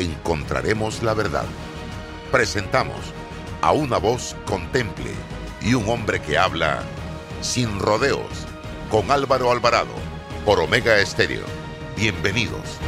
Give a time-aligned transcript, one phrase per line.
[0.00, 1.44] encontraremos la verdad.
[2.32, 2.96] Presentamos
[3.62, 5.10] a una voz contemple
[5.60, 6.80] y un hombre que habla
[7.40, 8.46] sin rodeos
[8.90, 9.92] con Álvaro Alvarado
[10.44, 11.44] por Omega Estéreo.
[11.96, 12.78] Bienvenidos.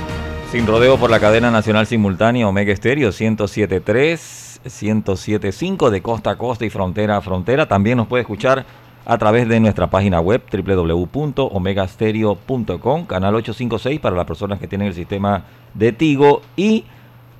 [0.50, 6.64] Sin rodeo por la cadena nacional simultánea Omega Estéreo 1073, 1075 de costa a costa
[6.64, 7.68] y frontera a frontera.
[7.68, 8.64] También nos puede escuchar
[9.04, 14.94] a través de nuestra página web www.omegastereo.com, canal 856 para las personas que tienen el
[14.94, 15.44] sistema
[15.74, 16.86] de Tigo y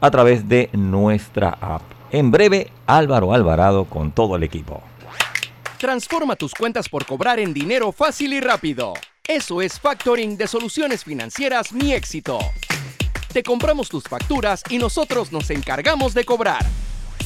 [0.02, 1.82] a través de nuestra app.
[2.10, 4.82] En breve, Álvaro Alvarado con todo el equipo.
[5.78, 8.94] Transforma tus cuentas por cobrar en dinero fácil y rápido.
[9.26, 12.40] Eso es factoring de soluciones financieras Mi Éxito.
[13.32, 16.64] Te compramos tus facturas y nosotros nos encargamos de cobrar.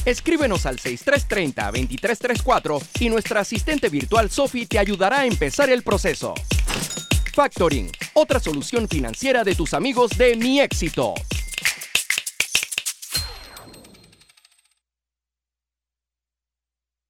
[0.05, 6.35] Escríbenos al 6330-2334 y nuestra asistente virtual Sophie te ayudará a empezar el proceso.
[7.33, 11.15] Factoring, otra solución financiera de tus amigos de Mi Éxito.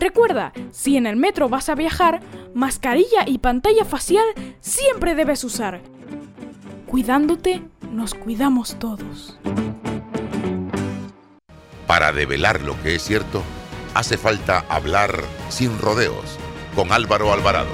[0.00, 2.20] Recuerda, si en el metro vas a viajar,
[2.54, 4.24] mascarilla y pantalla facial
[4.60, 5.82] siempre debes usar.
[6.86, 7.62] Cuidándote,
[7.92, 9.38] nos cuidamos todos.
[11.86, 13.42] Para develar lo que es cierto,
[13.92, 16.38] hace falta hablar sin rodeos
[16.74, 17.68] con Álvaro Alvarado.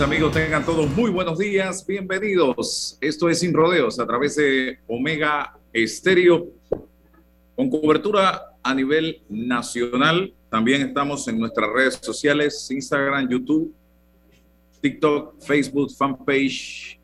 [0.00, 0.32] Amigos?
[0.32, 1.86] Tengan todos muy buenos días.
[1.86, 2.98] Bienvenidos.
[3.00, 6.48] Esto es Sin Rodeos a través de Omega Estéreo
[7.54, 10.34] con cobertura a nivel nacional.
[10.50, 13.72] También estamos en nuestras redes sociales, Instagram, YouTube,
[14.80, 16.98] TikTok, Facebook, fanpage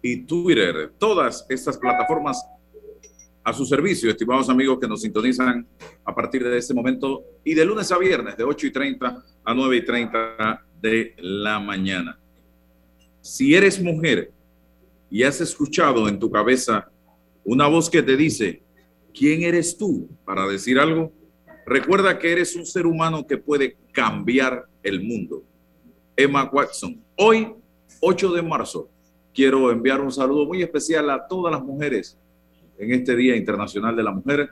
[0.00, 0.92] y Twitter.
[0.98, 2.42] Todas estas plataformas
[3.44, 5.66] a su servicio, estimados amigos que nos sintonizan
[6.04, 9.54] a partir de este momento y de lunes a viernes de 8 y 30 a
[9.54, 12.19] 9 y 30 de la mañana.
[13.20, 14.32] Si eres mujer
[15.10, 16.90] y has escuchado en tu cabeza
[17.44, 18.62] una voz que te dice,
[19.12, 21.12] ¿quién eres tú para decir algo?
[21.66, 25.42] Recuerda que eres un ser humano que puede cambiar el mundo.
[26.16, 27.52] Emma Watson, hoy,
[28.00, 28.88] 8 de marzo,
[29.34, 32.18] quiero enviar un saludo muy especial a todas las mujeres
[32.78, 34.50] en este Día Internacional de la Mujer,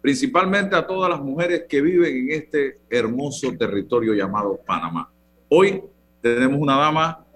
[0.00, 5.12] principalmente a todas las mujeres que viven en este hermoso territorio llamado Panamá.
[5.48, 5.82] Hoy
[6.22, 7.26] tenemos una dama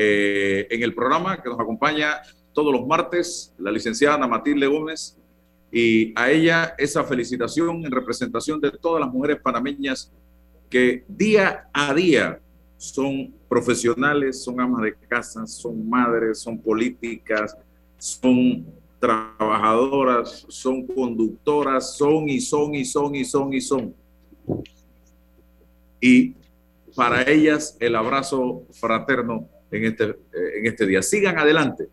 [0.00, 2.20] eh, en el programa que nos acompaña
[2.52, 5.18] todos los martes, la licenciada Ana Matilde Gómez,
[5.72, 10.12] y a ella esa felicitación en representación de todas las mujeres panameñas
[10.70, 12.38] que día a día
[12.76, 17.56] son profesionales, son amas de casa, son madres, son políticas,
[17.96, 18.66] son
[19.00, 23.94] trabajadoras, son conductoras, son y son y son y son y son.
[26.00, 26.36] Y
[26.94, 31.02] para ellas el abrazo fraterno en este, en este día.
[31.02, 31.88] Sigan adelante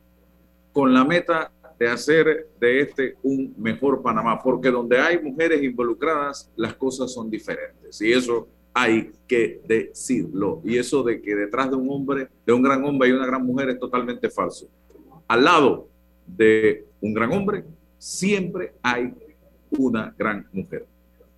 [0.72, 6.52] con la meta de hacer de este un mejor Panamá, porque donde hay mujeres involucradas,
[6.56, 8.02] las cosas son diferentes.
[8.02, 10.62] Y eso hay que decirlo.
[10.64, 13.46] Y eso de que detrás de un hombre, de un gran hombre y una gran
[13.46, 14.68] mujer es totalmente falso.
[15.28, 15.88] Al lado
[16.26, 17.64] de un gran hombre,
[17.98, 19.14] siempre hay
[19.72, 20.86] una gran mujer.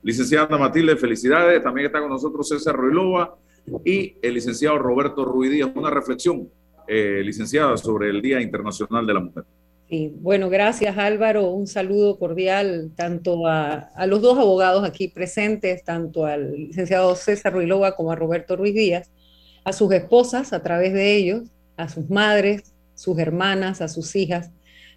[0.03, 1.61] Licenciada Matilde, felicidades.
[1.63, 3.37] También está con nosotros César Ruilova
[3.83, 5.69] y el licenciado Roberto Ruidías.
[5.75, 6.49] Una reflexión,
[6.87, 9.43] eh, licenciada, sobre el Día Internacional de la Mujer.
[9.89, 11.51] Sí, bueno, gracias Álvaro.
[11.51, 17.95] Un saludo cordial tanto a, los dos abogados aquí presentes, tanto al licenciado César Ruilova
[17.95, 19.09] como a Roberto Ruiz Díaz,
[19.63, 21.43] a sus esposas a través de ellos,
[21.77, 24.51] a sus madres, sus hermanas, a sus hijas,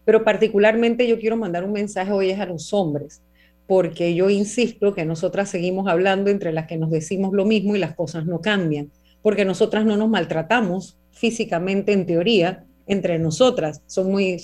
[0.04, 3.22] pero particularmente yo quiero mandar un mensaje hoy a los hombres
[3.70, 7.78] porque yo insisto que nosotras seguimos hablando entre las que nos decimos lo mismo y
[7.78, 8.90] las cosas no cambian,
[9.22, 14.42] porque nosotras no nos maltratamos físicamente en teoría entre nosotras, son muy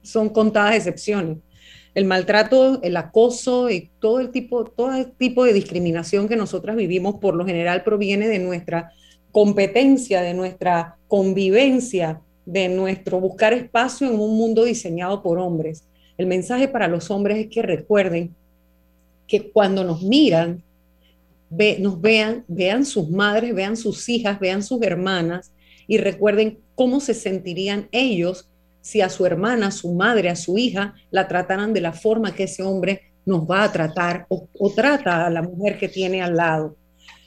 [0.00, 1.36] son contadas excepciones.
[1.94, 6.74] El maltrato, el acoso y todo el tipo todo el tipo de discriminación que nosotras
[6.74, 8.92] vivimos por lo general proviene de nuestra
[9.30, 15.84] competencia, de nuestra convivencia, de nuestro buscar espacio en un mundo diseñado por hombres.
[16.18, 18.34] El mensaje para los hombres es que recuerden
[19.28, 20.62] que cuando nos miran,
[21.48, 25.52] vean, sus madres, vean sus hijas, vean sus hermanas
[25.86, 28.48] y recuerden cómo se sentirían ellos
[28.80, 32.34] si a su hermana, a su madre, a su hija la trataran de la forma
[32.34, 36.36] que ese hombre nos va a tratar o trata a la mujer que tiene al
[36.36, 36.76] lado.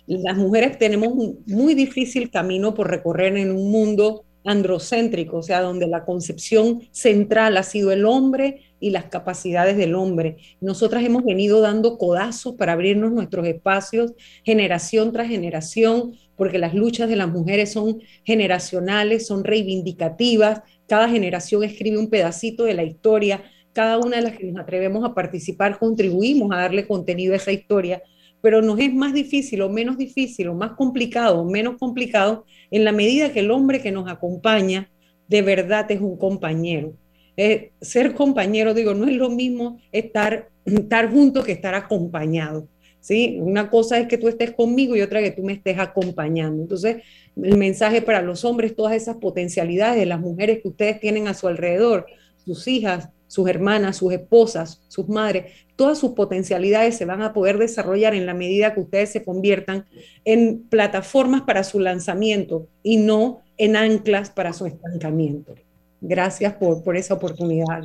[0.07, 5.61] Las mujeres tenemos un muy difícil camino por recorrer en un mundo androcéntrico, o sea,
[5.61, 10.37] donde la concepción central ha sido el hombre y las capacidades del hombre.
[10.59, 17.07] Nosotras hemos venido dando codazos para abrirnos nuestros espacios generación tras generación, porque las luchas
[17.07, 23.43] de las mujeres son generacionales, son reivindicativas, cada generación escribe un pedacito de la historia,
[23.73, 27.51] cada una de las que nos atrevemos a participar contribuimos a darle contenido a esa
[27.51, 28.01] historia,
[28.41, 32.83] pero nos es más difícil o menos difícil o más complicado o menos complicado en
[32.83, 34.89] la medida que el hombre que nos acompaña
[35.27, 36.93] de verdad es un compañero.
[37.37, 42.67] Eh, ser compañero, digo, no es lo mismo estar, estar junto que estar acompañado.
[42.99, 43.37] ¿sí?
[43.41, 46.61] Una cosa es que tú estés conmigo y otra que tú me estés acompañando.
[46.61, 46.97] Entonces,
[47.41, 51.33] el mensaje para los hombres, todas esas potencialidades de las mujeres que ustedes tienen a
[51.33, 52.05] su alrededor,
[52.43, 57.57] sus hijas, sus hermanas, sus esposas, sus madres, todas sus potencialidades se van a poder
[57.57, 59.85] desarrollar en la medida que ustedes se conviertan
[60.25, 65.55] en plataformas para su lanzamiento y no en anclas para su estancamiento.
[66.01, 67.81] Gracias por, por esa oportunidad,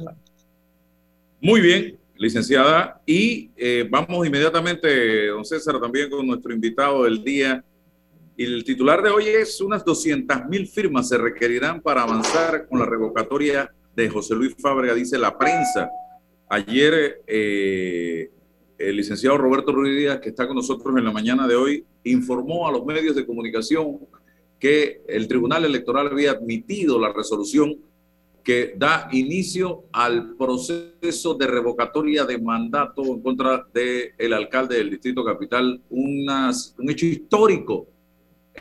[1.40, 3.00] Muy bien, licenciada.
[3.06, 7.64] Y eh, vamos inmediatamente, don César, también con nuestro invitado del día.
[8.36, 12.86] El titular de hoy es unas 200 mil firmas se requerirán para avanzar con la
[12.86, 15.90] revocatoria de José Luis Fábrega, dice la prensa.
[16.48, 18.30] Ayer eh,
[18.78, 22.72] el licenciado Roberto Ruiz que está con nosotros en la mañana de hoy, informó a
[22.72, 23.98] los medios de comunicación
[24.60, 27.76] que el Tribunal Electoral había admitido la resolución
[28.44, 35.24] que da inicio al proceso de revocatoria de mandato en contra del alcalde del Distrito
[35.24, 36.28] Capital, un
[36.88, 37.88] hecho histórico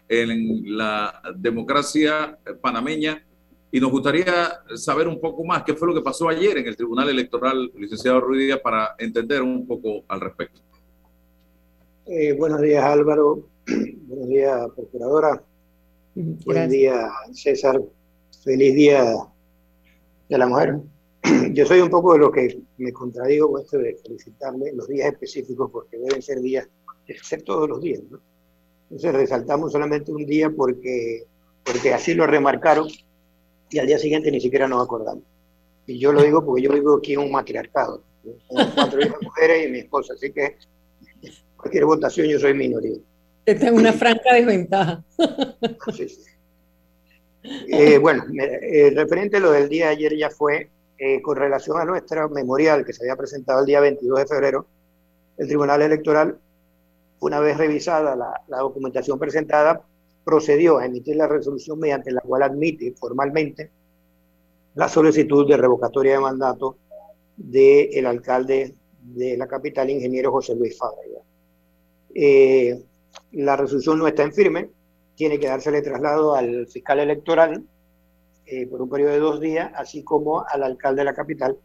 [0.09, 3.23] en la democracia panameña.
[3.71, 6.77] Y nos gustaría saber un poco más qué fue lo que pasó ayer en el
[6.77, 10.61] Tribunal Electoral, licenciado Ruiz para entender un poco al respecto.
[12.05, 13.49] Eh, buenos días, Álvaro.
[14.07, 15.43] buenos días, procuradora.
[16.13, 17.81] Buen día, César.
[18.43, 19.15] Feliz día
[20.29, 20.79] de la mujer.
[21.53, 25.11] Yo soy un poco de lo que me contradigo con esto de felicitarle los días
[25.11, 26.67] específicos porque deben ser días,
[27.23, 28.01] ser todos los días.
[28.09, 28.19] ¿no?
[28.83, 31.23] Entonces resaltamos solamente un día porque,
[31.63, 32.87] porque así lo remarcaron
[33.75, 35.23] y al día siguiente ni siquiera nos acordamos.
[35.85, 38.01] Y yo lo digo porque yo vivo aquí en un matriarcado.
[38.23, 40.55] Tengo cuatro hijas mujeres y mi esposa, así que
[41.57, 42.97] cualquier votación yo soy minoría.
[43.43, 45.03] Tengo una franca desventaja.
[45.93, 46.21] Sí, sí.
[47.43, 51.77] Eh, bueno, eh, referente a lo del día de ayer ya fue eh, con relación
[51.77, 54.67] a nuestra memorial que se había presentado el día 22 de febrero,
[55.37, 56.39] el Tribunal Electoral,
[57.19, 59.81] una vez revisada la, la documentación presentada,
[60.25, 63.71] procedió a emitir la resolución mediante la cual admite formalmente
[64.73, 66.77] la solicitud de revocatoria de mandato
[67.37, 71.21] del alcalde de la capital, ingeniero José Luis Fábrega.
[73.31, 74.69] la resolución no está en firme,
[75.15, 77.63] tiene que dársele traslado al fiscal electoral
[78.47, 81.57] eh, por un periodo de dos días, así como al alcalde de la capital,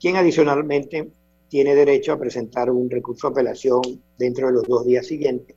[0.00, 1.10] quien adicionalmente
[1.48, 3.82] tiene derecho a presentar un recurso de apelación
[4.18, 5.56] dentro de los dos días siguientes,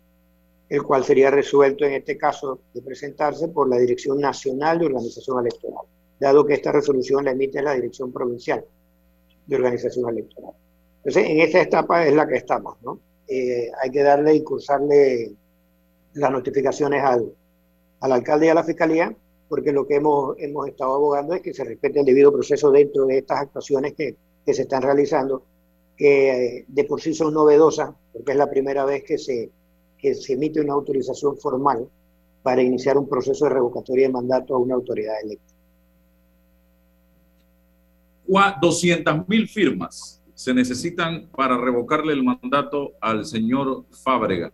[0.69, 5.39] el cual sería resuelto en este caso de presentarse por la Dirección Nacional de Organización
[5.39, 5.85] Electoral,
[6.19, 8.65] dado que esta resolución la emite la Dirección Provincial
[9.45, 10.51] de Organización Electoral.
[10.97, 12.99] Entonces, en esta etapa es la que estamos, ¿no?
[13.27, 15.31] Eh, hay que darle y cursarle
[16.13, 17.31] las notificaciones al,
[18.01, 19.15] al alcalde y a la fiscalía,
[19.47, 23.05] porque lo que hemos, hemos estado abogando es que se respete el debido proceso dentro
[23.05, 25.43] de estas actuaciones que, que se están realizando
[25.95, 29.49] que de por sí son novedosas, porque es la primera vez que se,
[29.97, 31.89] que se emite una autorización formal
[32.43, 35.53] para iniciar un proceso de revocatoria de mandato a una autoridad electa.
[38.61, 44.51] 200 mil firmas se necesitan para revocarle el mandato al señor Fábrega.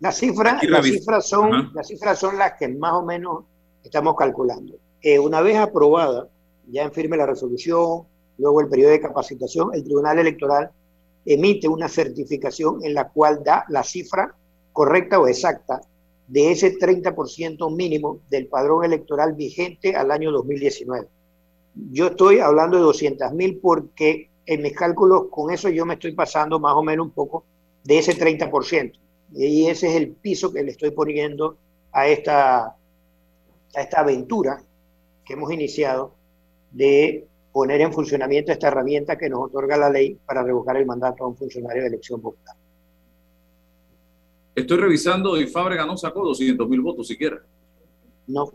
[0.00, 3.44] Las cifras, las cifras, son, las cifras son las que más o menos
[3.82, 4.74] estamos calculando.
[5.02, 6.28] Eh, una vez aprobada,
[6.68, 8.04] ya en firme la resolución,
[8.38, 10.70] luego el periodo de capacitación, el Tribunal Electoral
[11.24, 14.34] emite una certificación en la cual da la cifra
[14.72, 15.80] correcta o exacta
[16.26, 21.08] de ese 30% mínimo del padrón electoral vigente al año 2019.
[21.90, 26.12] Yo estoy hablando de 200 mil porque en mis cálculos con eso yo me estoy
[26.12, 27.44] pasando más o menos un poco
[27.84, 28.92] de ese 30%.
[29.34, 31.58] Y ese es el piso que le estoy poniendo
[31.92, 32.76] a esta, a
[33.74, 34.62] esta aventura
[35.24, 36.14] que hemos iniciado
[36.70, 37.26] de
[37.58, 41.26] poner en funcionamiento esta herramienta que nos otorga la ley para revocar el mandato a
[41.26, 42.54] un funcionario de elección popular.
[44.54, 47.42] Estoy revisando y Fábrega no sacó 200 mil votos siquiera.
[48.28, 48.48] No.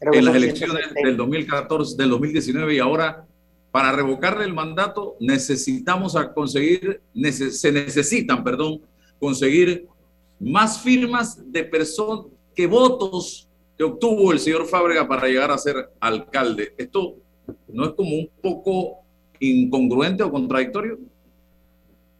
[0.00, 3.24] En las elecciones del 2014, del 2019 y ahora,
[3.70, 7.00] para revocarle el mandato necesitamos conseguir,
[7.52, 8.80] se necesitan, perdón,
[9.20, 9.86] conseguir
[10.40, 15.92] más firmas de personas que votos que obtuvo el señor Fábrega para llegar a ser
[16.00, 16.74] alcalde.
[16.76, 17.14] ¿Esto
[17.68, 18.98] no es como un poco
[19.38, 20.98] incongruente o contradictorio?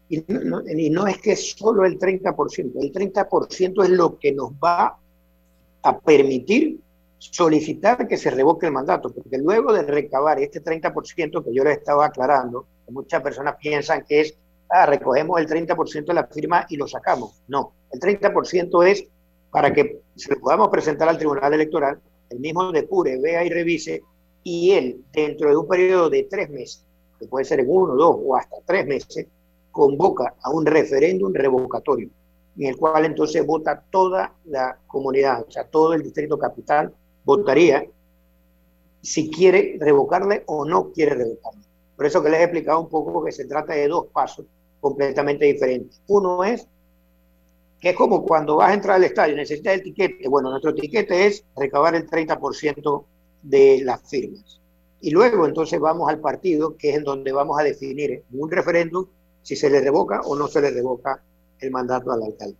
[0.08, 0.24] Y
[0.90, 4.98] no, es que solo el 30%, el 30% es lo que nos va
[5.82, 6.80] a permitir
[7.18, 11.78] solicitar que se revoque el mandato, porque luego de recabar este 30% que yo les
[11.78, 14.36] estaba aclarando, muchas personas piensan que es,
[14.70, 17.42] ah, recogemos el 30% de la firma y lo sacamos.
[17.46, 19.04] No, el 30% es
[19.50, 22.00] para que se lo podamos presentar al Tribunal Electoral,
[22.30, 24.02] el mismo depure, vea y revise,
[24.42, 26.84] y él, dentro de un periodo de tres meses,
[27.18, 29.26] que puede ser en uno, dos o hasta tres meses,
[29.70, 32.08] convoca a un referéndum revocatorio,
[32.58, 36.92] en el cual entonces vota toda la comunidad, o sea, todo el distrito capital
[37.24, 37.86] votaría
[39.02, 41.62] si quiere revocarle o no quiere revocarle.
[41.96, 44.46] Por eso que les he explicado un poco que se trata de dos pasos
[44.80, 46.00] completamente diferentes.
[46.08, 46.66] Uno es
[47.78, 50.28] que es como cuando vas a entrar al estadio, necesitas el tiquete.
[50.28, 53.04] Bueno, nuestro tiquete es recabar el 30%
[53.42, 54.60] de las firmas.
[55.00, 59.06] Y luego entonces vamos al partido, que es en donde vamos a definir un referéndum
[59.42, 61.22] si se le revoca o no se le revoca
[61.58, 62.56] el mandato al alcalde.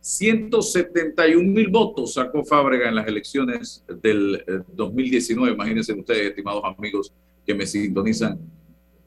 [0.00, 5.50] 171 mil votos sacó Fábrega en las elecciones del 2019.
[5.50, 7.12] Eh, Imagínense ustedes, estimados amigos
[7.44, 8.38] que me sintonizan.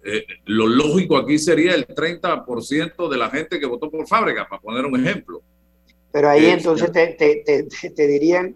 [0.04, 4.62] Eh, lo lógico aquí sería el 30% de la gente que votó por Fábrega, para
[4.62, 5.42] poner un ejemplo.
[6.12, 8.56] Pero ahí entonces te, te, te, dirían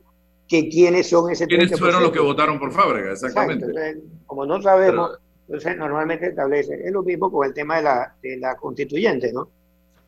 [0.53, 1.47] que quiénes son ese 30%.
[1.47, 3.13] ¿Quiénes fueron los que votaron por Fábrega?
[3.13, 3.65] Exactamente.
[4.27, 5.17] como no sabemos,
[5.47, 9.49] entonces normalmente establece, es lo mismo con el tema de la, de la constituyente, ¿no?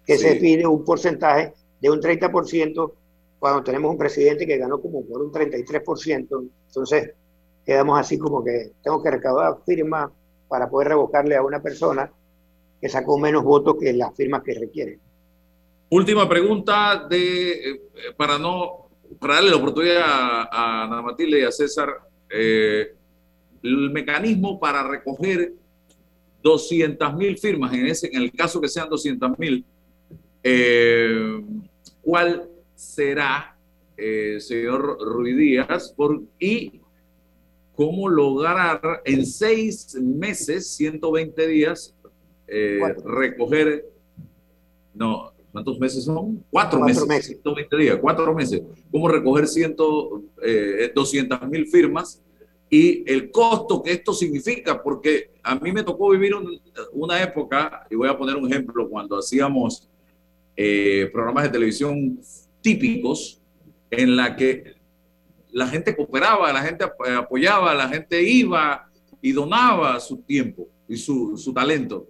[0.05, 2.91] Que se pide un porcentaje de un 30%
[3.39, 6.49] cuando tenemos un presidente que ganó como por un 33%.
[6.67, 7.11] Entonces
[7.65, 10.11] quedamos así como que tengo que recaudar firmas
[10.47, 12.11] para poder revocarle a una persona
[12.79, 14.99] que sacó menos votos que las firmas que requiere.
[15.89, 17.81] Última pregunta de, eh,
[18.15, 18.84] para no
[19.19, 21.89] para darle la oportunidad a, Ana Matilde y a César.
[22.29, 22.93] Eh,
[23.63, 25.53] el mecanismo para recoger
[26.43, 29.65] 200 mil firmas, en, ese, en el caso que sean 200 mil,
[30.43, 31.43] eh,
[32.01, 33.57] ¿cuál será,
[33.97, 36.81] eh, señor Ruidías, por, y
[37.73, 41.95] cómo lograr en seis meses, 120 días,
[42.47, 43.85] recoger,
[44.93, 46.43] no, ¿cuántos meses son?
[46.51, 48.61] Cuatro, meses, 120 días, cuatro meses.
[48.91, 50.21] ¿Cómo recoger ciento,
[50.93, 52.21] 200 mil firmas?
[52.69, 56.33] y el costo que esto significa, porque a mí me tocó vivir
[56.91, 59.87] una época, y voy a poner un ejemplo, cuando hacíamos
[60.57, 62.19] eh, programas de televisión
[62.61, 63.41] típicos,
[63.91, 64.75] en la que
[65.51, 66.83] la gente cooperaba, la gente
[67.17, 68.89] apoyaba, la gente iba
[69.21, 72.09] y donaba su tiempo y su, su talento.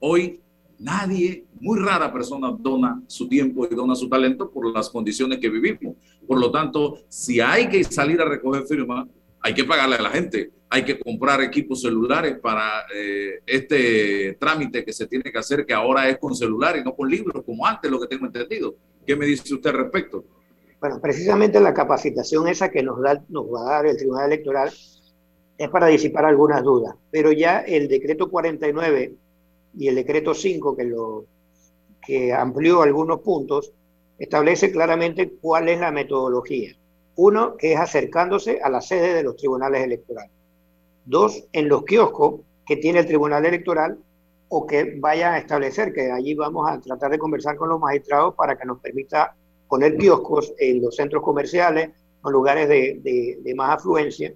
[0.00, 0.40] Hoy
[0.78, 5.48] nadie, muy rara persona dona su tiempo y dona su talento por las condiciones que
[5.48, 5.96] vivimos.
[6.26, 9.08] Por lo tanto, si hay que salir a recoger firmas,
[9.40, 14.84] hay que pagarle a la gente, hay que comprar equipos celulares para eh, este trámite
[14.84, 17.66] que se tiene que hacer, que ahora es con celular y no con libros, como
[17.66, 18.76] antes, lo que tengo entendido.
[19.06, 20.24] ¿Qué me dice usted al respecto?
[20.80, 24.70] Bueno, precisamente la capacitación esa que nos, da, nos va a dar el Tribunal Electoral
[25.56, 29.14] es para disipar algunas dudas, pero ya el decreto 49
[29.78, 31.24] y el decreto 5 que, lo,
[32.04, 33.72] que amplió algunos puntos,
[34.18, 36.74] establece claramente cuál es la metodología.
[37.14, 40.32] Uno, que es acercándose a la sede de los tribunales electorales.
[41.04, 43.98] Dos, en los kioscos que tiene el Tribunal Electoral
[44.48, 48.34] o que vaya a establecer, que allí vamos a tratar de conversar con los magistrados
[48.34, 49.36] para que nos permita
[49.68, 51.90] poner kioscos en los centros comerciales,
[52.24, 54.32] en lugares de, de más afluencia.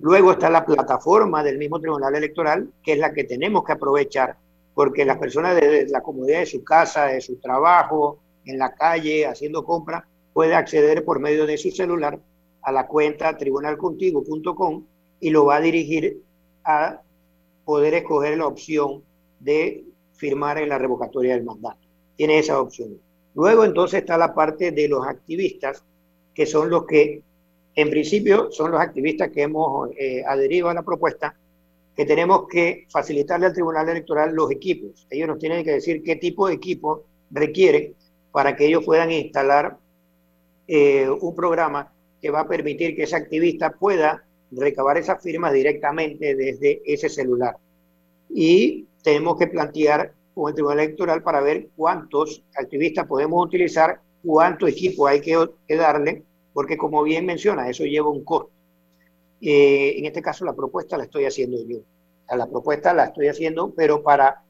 [0.00, 4.36] Luego está la plataforma del mismo Tribunal Electoral, que es la que tenemos que aprovechar,
[4.74, 9.26] porque las personas desde la comodidad de su casa, de su trabajo, en la calle,
[9.26, 12.18] haciendo compras, puede acceder por medio de su celular
[12.62, 14.84] a la cuenta tribunalcontigo.com
[15.20, 16.22] y lo va a dirigir
[16.64, 17.02] a
[17.64, 19.02] poder escoger la opción
[19.38, 21.86] de firmar en la revocatoria del mandato.
[22.16, 22.98] Tiene esa opción.
[23.34, 25.84] Luego entonces está la parte de los activistas,
[26.34, 27.22] que son los que,
[27.74, 31.34] en principio, son los activistas que hemos eh, adherido a la propuesta,
[31.96, 35.06] que tenemos que facilitarle al Tribunal Electoral los equipos.
[35.10, 37.94] Ellos nos tienen que decir qué tipo de equipo requieren
[38.32, 39.76] para que ellos puedan instalar
[40.66, 46.34] eh, un programa que va a permitir que ese activista pueda recabar esas firmas directamente
[46.34, 47.56] desde ese celular.
[48.28, 54.66] Y tenemos que plantear con el Tribunal Electoral para ver cuántos activistas podemos utilizar, cuánto
[54.66, 55.36] equipo hay que,
[55.76, 58.50] darle, porque como bien menciona, eso lleva un costo.
[59.40, 61.78] Eh, en este caso la propuesta la estoy haciendo yo.
[62.36, 64.42] la propuesta la estoy haciendo, pero para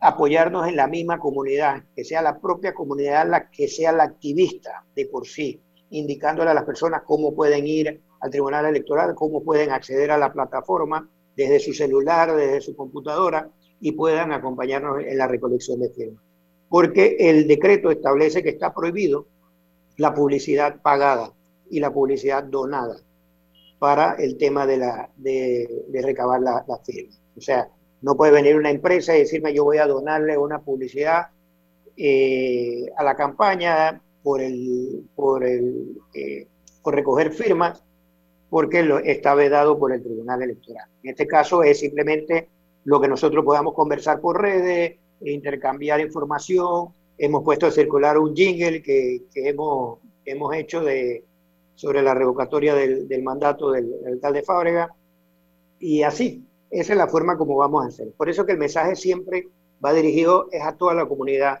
[0.00, 4.84] apoyarnos en la misma comunidad, que sea la propia comunidad la que sea la activista
[4.94, 5.60] de por sí,
[5.90, 10.32] indicándole a las personas cómo pueden ir al Tribunal Electoral, cómo pueden acceder a la
[10.32, 16.22] plataforma desde su celular, desde su computadora y puedan acompañarnos en la recolección de firmas.
[16.68, 19.26] Porque el decreto establece que está prohibido
[19.96, 21.32] la publicidad pagada
[21.70, 22.96] y la publicidad donada
[23.78, 27.14] para el tema de, la, de, recabar la, la firma.
[27.36, 27.68] O sea,
[28.02, 31.28] no puede venir una empresa y decirme yo voy a donarle una publicidad
[31.96, 36.46] eh, a la campaña por, el, por, el, eh,
[36.82, 37.82] por recoger firmas
[38.50, 40.88] porque lo, está vedado por el Tribunal Electoral.
[41.02, 42.48] En este caso es simplemente
[42.84, 46.88] lo que nosotros podamos conversar por redes, intercambiar información.
[47.18, 51.24] Hemos puesto a circular un jingle que, que hemos, hemos hecho de,
[51.76, 54.92] sobre la revocatoria del, del mandato del, alcalde Fábrega.
[55.78, 58.08] Y así, esa es la forma como vamos a hacer.
[58.16, 59.46] Por eso que el mensaje siempre
[59.84, 61.60] va dirigido es a toda la comunidad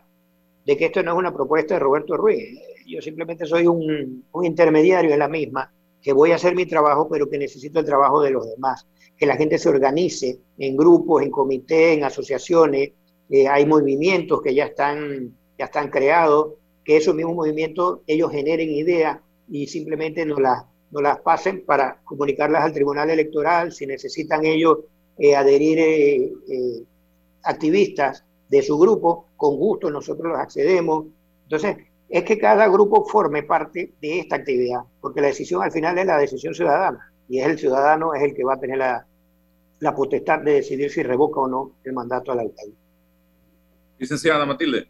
[0.64, 2.58] de que esto no es una propuesta de Roberto Ruiz.
[2.86, 7.28] Yo simplemente soy un, intermediario en la misma, que voy a hacer mi trabajo, pero
[7.28, 8.86] que necesito el trabajo de los demás.
[9.16, 12.92] Que la gente se organice en grupos, en comités, en asociaciones.
[13.50, 19.18] Hay movimientos que ya están, ya están creados, que esos mismos movimientos ellos generen ideas
[19.48, 24.78] y simplemente nos las, nos las pasen para comunicarlas al Tribunal Electoral, si necesitan ellos
[25.18, 26.84] eh, adherir eh, eh,
[27.42, 31.06] activistas de su grupo, con gusto nosotros los accedemos.
[31.44, 31.76] Entonces,
[32.08, 36.06] es que cada grupo forme parte de esta actividad, porque la decisión al final es
[36.06, 39.06] la decisión ciudadana, y es el ciudadano es el que va a tener la,
[39.80, 42.74] la potestad de decidir si revoca o no el mandato al alcalde.
[43.98, 44.88] Licenciada Matilde.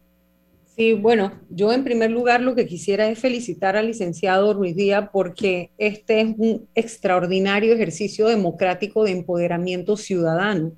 [0.77, 5.09] Sí, bueno, yo en primer lugar lo que quisiera es felicitar al licenciado Ruiz Díaz
[5.11, 10.73] porque este es un extraordinario ejercicio democrático de empoderamiento ciudadano.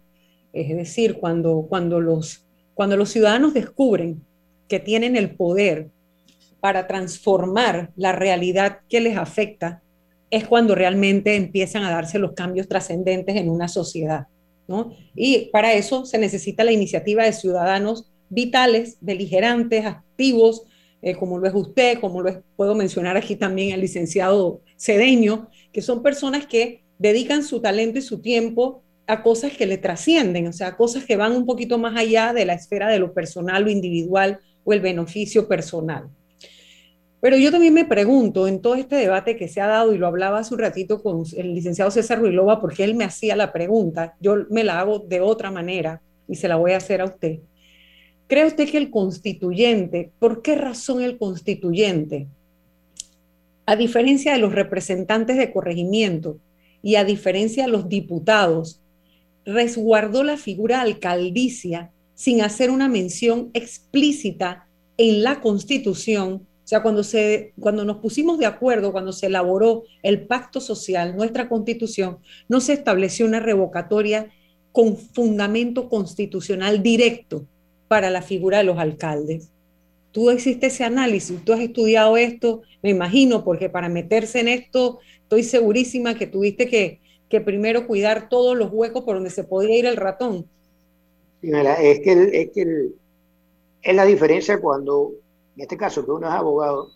[0.54, 4.24] Es decir, cuando, cuando, los, cuando los ciudadanos descubren
[4.70, 5.90] que tienen el poder
[6.62, 9.84] para transformar la realidad que les afecta,
[10.32, 14.28] es cuando realmente empiezan a darse los cambios trascendentes en una sociedad.
[14.66, 14.94] ¿no?
[15.14, 20.63] Y para eso se necesita la iniciativa de ciudadanos vitales, beligerantes, activos,
[21.02, 25.82] eh, como lo es usted, como lo puedo mencionar aquí también el licenciado Cedeño, que
[25.82, 30.54] son personas que dedican su talento y su tiempo a cosas que le trascienden, o
[30.54, 33.70] sea, cosas que van un poquito más allá de la esfera de lo personal o
[33.70, 36.10] individual o el beneficio personal.
[37.22, 40.08] Pero yo también me pregunto, en todo este debate que se ha dado, y lo
[40.08, 44.15] hablaba hace un ratito con el licenciado César Ruilova, porque él me hacía la pregunta,
[44.22, 47.39] yo me la hago de otra manera y se la voy a hacer a usted.
[48.30, 52.28] ¿Cree usted que el constituyente, por qué razón el constituyente,
[53.65, 56.38] a diferencia de los representantes de corregimiento
[56.84, 58.82] y a diferencia de los diputados,
[59.46, 66.46] resguardó la figura alcaldicia sin hacer una mención explícita en la constitución?
[66.63, 71.15] O sea, cuando, se, cuando nos pusimos de acuerdo, cuando se elaboró el pacto social,
[71.18, 74.30] nuestra constitución, no se estableció una revocatoria
[74.72, 77.48] con fundamento constitucional directo
[77.89, 79.49] para la figura de los alcaldes.
[80.12, 84.99] Tú hiciste ese análisis, tú has estudiado esto, me imagino, porque para meterse en esto,
[85.23, 87.02] estoy segurísima que tuviste que,
[87.41, 90.47] primero cuidar todos los huecos por donde se podía ir el ratón.
[91.41, 92.91] es que, es,
[93.82, 95.12] es la diferencia cuando,
[95.56, 96.91] en este caso, que uno es abogado,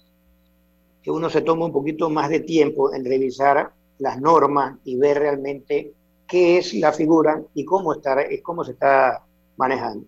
[1.01, 5.19] que uno se toma un poquito más de tiempo en revisar las normas y ver
[5.19, 5.93] realmente
[6.27, 9.23] qué es la figura y cómo, está, cómo se está
[9.57, 10.05] manejando.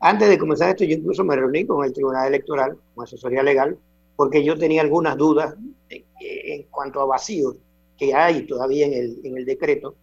[0.00, 3.76] Antes de comenzar esto, yo incluso me reuní con el Tribunal Electoral, con asesoría legal,
[4.14, 5.54] porque yo tenía algunas dudas
[5.88, 7.56] en, cuanto a vacíos
[7.96, 9.96] que hay todavía en el, en el decreto,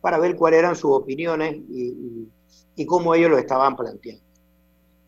[0.00, 2.28] para ver cuáles eran sus opiniones y,
[2.76, 4.22] y cómo ellos lo estaban planteando.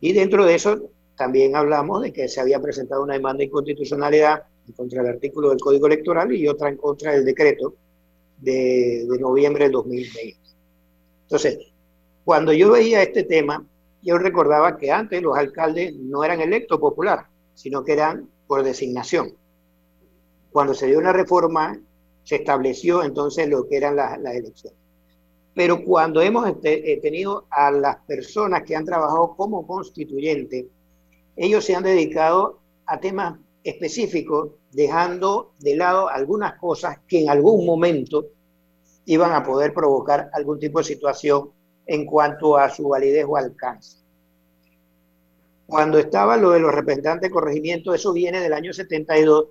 [0.00, 4.44] Y dentro de eso también hablamos de que se había presentado una demanda de inconstitucionalidad
[4.76, 7.74] contra el artículo del Código Electoral y otra en contra del decreto
[8.38, 10.38] de, de noviembre del 2020.
[11.22, 11.58] Entonces,
[12.24, 13.66] cuando yo veía este tema,
[14.04, 19.32] yo recordaba que antes los alcaldes no eran electos popular, sino que eran por designación.
[20.50, 21.80] Cuando se dio una reforma,
[22.22, 24.78] se estableció entonces lo que eran las, elecciones.
[25.54, 30.66] Pero cuando hemos este, eh, tenido a las personas que han trabajado como constituyentes,
[31.36, 37.64] ellos se han dedicado a temas específicos, dejando de lado algunas cosas que en algún
[37.64, 38.26] momento
[39.06, 41.50] iban a poder provocar algún tipo de situación
[41.86, 43.98] en cuanto a su validez o alcance.
[45.66, 49.48] Cuando estaba lo de los representantes de corregimiento, eso viene del año 72,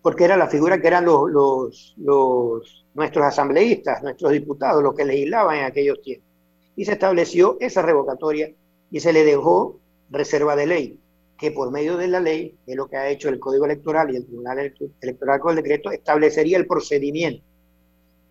[0.00, 5.64] porque era la figura que eran los, nuestros asambleístas, nuestros diputados, los que legislaban en
[5.64, 6.28] aquellos tiempos.
[6.76, 8.52] Y se estableció esa revocatoria
[8.90, 11.00] y se le dejó reserva de ley,
[11.38, 14.16] que por medio de la ley, es lo que ha hecho el Código Electoral y
[14.16, 17.44] el Tribunal Electoral con el decreto, establecería el procedimiento.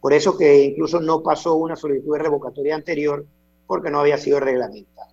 [0.04, 3.26] Por eso que incluso no pasó una solicitud de revocatoria anterior,
[3.66, 5.08] porque no había sido reglamentada.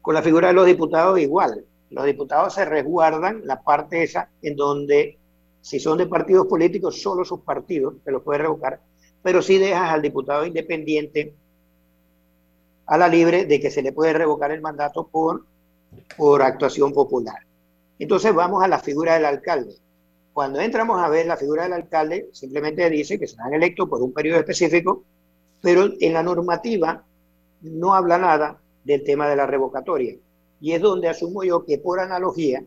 [0.00, 1.62] Con la figura de los diputados igual.
[1.90, 5.18] Los diputados se resguardan la parte esa en donde
[5.60, 8.80] si son de partidos políticos, solo sus partidos se los puede revocar,
[9.22, 11.34] pero si dejas al diputado independiente
[12.86, 15.44] a la libre de que se le puede revocar el mandato por
[16.16, 17.40] por actuación popular.
[17.98, 19.74] Entonces vamos a la figura del alcalde.
[20.34, 24.12] Cuando entramos a ver la figura del alcalde, simplemente dice que serán electos por un
[24.12, 25.04] periodo específico,
[25.62, 27.04] pero en la normativa
[27.62, 30.16] no habla nada del tema de la revocatoria.
[30.60, 32.64] Y es donde asumo yo que por analogía,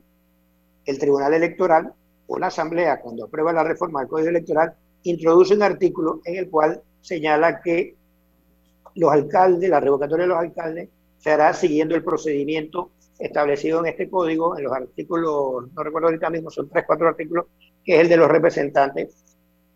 [0.85, 1.93] el Tribunal Electoral
[2.27, 6.49] o la Asamblea, cuando aprueba la reforma del Código Electoral, introduce un artículo en el
[6.49, 7.97] cual señala que
[8.95, 14.09] los alcaldes, la revocatoria de los alcaldes, se hará siguiendo el procedimiento establecido en este
[14.09, 17.45] código, en los artículos, no recuerdo ahorita mismo, son tres, cuatro artículos,
[17.83, 19.15] que es el de los representantes,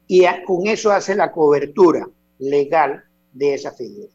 [0.08, 2.08] y con eso hace la cobertura
[2.40, 4.10] legal de esa figura.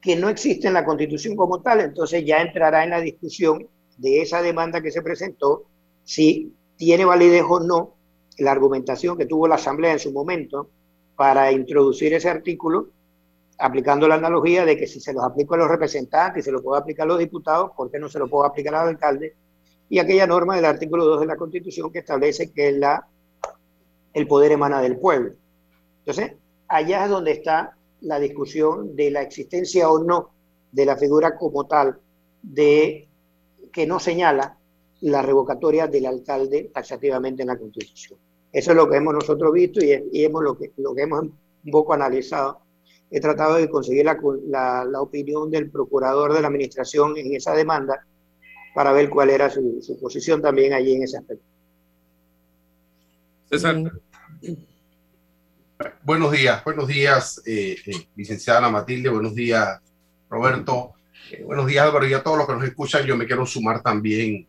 [0.00, 4.22] Que no existe en la Constitución como tal, entonces ya entrará en la discusión de
[4.22, 5.66] esa demanda que se presentó,
[6.04, 7.94] si tiene validez o no
[8.38, 10.70] la argumentación que tuvo la Asamblea en su momento
[11.16, 12.88] para introducir ese artículo
[13.58, 16.76] aplicando la analogía de que si se los aplico a los representantes se lo puedo
[16.76, 19.34] aplicar a los diputados, ¿por qué no se lo puedo aplicar a los alcaldes?
[19.88, 22.68] Y aquella norma del artículo 2 de la Constitución que establece que
[24.12, 25.32] el poder emana del pueblo.
[26.00, 26.34] Entonces,
[26.68, 30.30] allá es donde está la discusión de la existencia o no
[30.70, 31.98] de la figura como tal
[32.42, 33.08] de
[33.72, 34.56] que no señala
[35.00, 38.18] la revocatoria del alcalde taxativamente en la Constitución.
[38.52, 41.22] Eso es lo que hemos nosotros visto y, y hemos lo que, lo que hemos
[41.22, 42.60] un poco analizado
[43.10, 44.18] he tratado de conseguir la,
[44.84, 48.04] la, opinión del procurador de la administración en esa demanda
[48.74, 51.44] para ver cuál era su, su posición también allí en ese aspecto.
[53.50, 53.76] César.
[56.02, 59.80] Buenos días, buenos días, eh, eh, licenciada Ana Matilde, buenos días,
[60.28, 60.94] Roberto,
[61.30, 63.06] eh, buenos días, Álvaro, y a todos los que nos escuchan.
[63.06, 64.46] Yo me quiero sumar también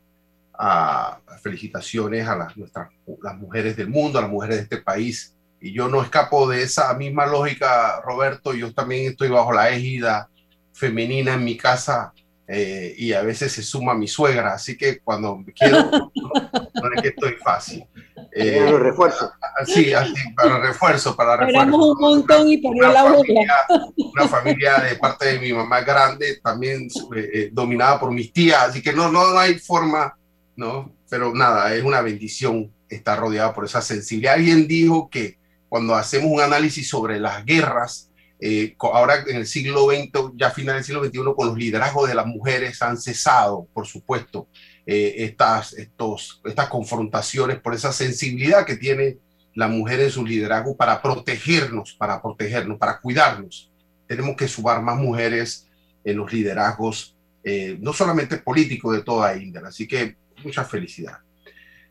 [0.54, 2.90] a, a felicitaciones a las, nuestras,
[3.22, 6.64] las mujeres del mundo, a las mujeres de este país y yo no escapo de
[6.64, 8.54] esa misma lógica, Roberto.
[8.54, 10.30] Yo también estoy bajo la égida
[10.74, 12.14] femenina en mi casa
[12.48, 17.02] eh, y a veces se suma mi suegra, así que cuando me quiero, no, es
[17.02, 17.86] que estoy fácil.
[18.32, 19.32] Eh, refuerzo.
[19.66, 21.62] Sí, así, para refuerzo, para refuerzo.
[21.62, 23.56] Éramos un montón y perdió la familia,
[23.98, 28.70] Una familia de parte de mi mamá grande, también eh, eh, dominada por mis tías,
[28.70, 30.18] así que no, no, no hay forma,
[30.56, 30.92] ¿no?
[31.10, 34.36] Pero nada, es una bendición estar rodeada por esa sensibilidad.
[34.36, 35.39] Alguien dijo que
[35.70, 38.10] cuando hacemos un análisis sobre las guerras,
[38.42, 42.16] eh, ahora en el siglo XX, ya final del siglo XXI, con los liderazgos de
[42.16, 44.48] las mujeres han cesado, por supuesto,
[44.86, 49.18] eh, estas, estos, estas confrontaciones por esa sensibilidad que tiene
[49.54, 53.72] la mujer en su liderazgo para protegernos, para protegernos, para cuidarnos.
[54.08, 55.68] Tenemos que sumar más mujeres
[56.04, 59.68] en los liderazgos, eh, no solamente políticos de toda índole.
[59.68, 61.20] Así que mucha felicidad.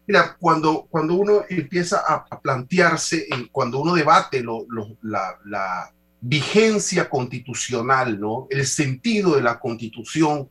[0.09, 4.43] Mira, cuando, cuando uno empieza a, plantearse, cuando uno debate
[5.03, 8.49] la, vigencia constitucional, ¿no?
[8.51, 10.49] el sentido de la constitución,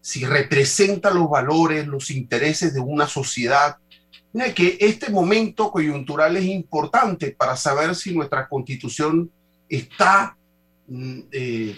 [0.00, 3.78] si representa los valores, los intereses de una sociedad,
[4.54, 9.30] que este momento coyuntural es importante para saber si nuestra constitución
[9.70, 10.36] está
[10.86, 11.76] mm, eh,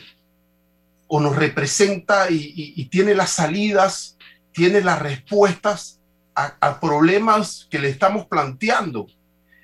[1.06, 4.18] o nos representa y, tiene las salidas,
[4.52, 5.99] tiene las respuestas
[6.34, 9.06] a, problemas que le estamos planteando.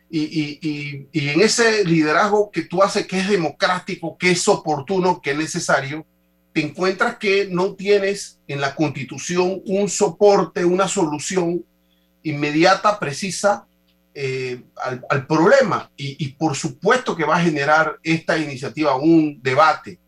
[0.09, 0.61] Y,
[1.13, 5.37] y, en ese liderazgo que tú haces, que es democrático, que es oportuno, que es
[5.37, 6.07] necesario,
[6.53, 11.65] te encuentras que no tienes en la constitución un soporte, una solución
[12.23, 13.67] inmediata, precisa
[14.15, 14.63] eh,
[15.11, 15.91] al, problema.
[15.97, 19.99] Y, por supuesto que va a generar esta iniciativa un debate.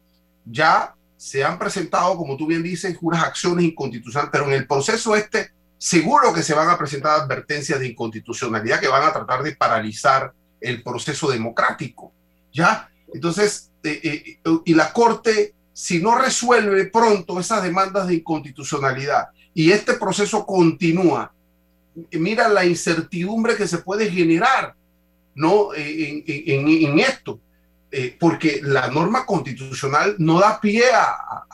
[0.47, 5.15] Ya se han presentado, como tú bien dices, unas acciones inconstitucionales, pero en el proceso
[5.15, 9.55] este seguro que se van a presentar advertencias de inconstitucionalidad que van a tratar de
[9.55, 12.13] paralizar el proceso democrático.
[12.53, 12.91] ¿Ya?
[13.15, 14.01] Entonces, eh,
[14.45, 20.45] eh, y la Corte, si no resuelve pronto esas demandas de inconstitucionalidad y este proceso
[20.45, 21.33] continúa,
[22.13, 24.75] mira la incertidumbre que se puede generar
[25.35, 25.75] ¿no?
[25.75, 27.41] en, en, esto,
[27.91, 31.47] eh, porque la norma constitucional no da pie a,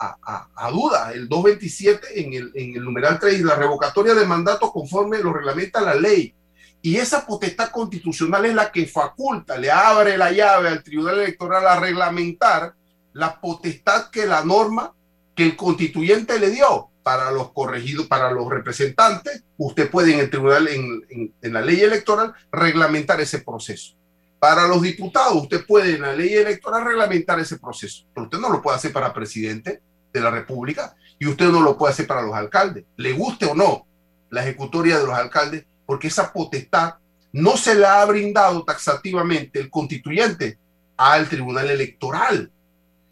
[0.55, 1.11] a, duda.
[1.13, 5.81] El 227 en el, en el numeral 3, la revocatoria de mandato conforme lo reglamenta
[5.81, 6.33] la ley.
[6.81, 11.65] Y esa potestad constitucional es la que faculta, le abre la llave al Tribunal Electoral
[11.65, 12.75] a reglamentar
[13.13, 14.93] la potestad que la norma
[15.33, 20.29] que el constituyente le dio para los corregidos, para los representantes, usted puede en el
[20.29, 23.95] tribunal, en, en, la ley electoral, reglamentar ese proceso.
[24.45, 28.51] Para los diputados, usted puede en la ley electoral reglamentar ese proceso, pero usted no
[28.51, 29.81] lo puede hacer para presidente
[30.13, 33.55] de la República y usted no lo puede hacer para los alcaldes, le guste o
[33.55, 33.87] no
[34.29, 36.93] la ejecutoria de los alcaldes, porque esa potestad
[37.31, 40.59] no se la ha brindado taxativamente el constituyente
[40.95, 42.51] al tribunal electoral.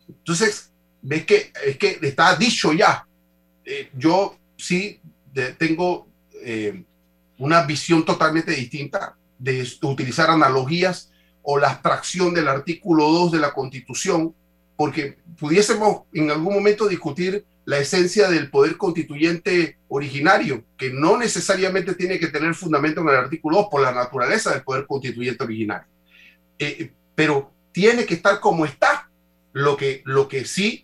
[0.08, 3.08] Entonces, ves que es que está dicho ya.
[3.66, 5.02] Eh, yo sí
[5.58, 6.08] tengo
[6.44, 6.84] eh,
[7.40, 11.10] una visión totalmente distinta de utilizar analogías
[11.44, 14.34] o la abstracción del artículo 2 de la Constitución,
[14.76, 21.96] porque pudiésemos en algún momento discutir la esencia del poder constituyente originario, que no necesariamente
[21.96, 25.88] tiene que tener fundamento en el artículo 2 por la naturaleza del poder constituyente originario.
[26.60, 29.10] Eh, pero tiene que estar como está.
[29.52, 30.84] Lo que, lo que sí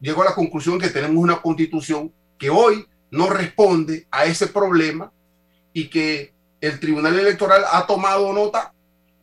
[0.00, 5.10] llego a la conclusión que tenemos una constitución que hoy no responde a ese problema
[5.72, 8.71] y que el Tribunal Electoral ha tomado nota,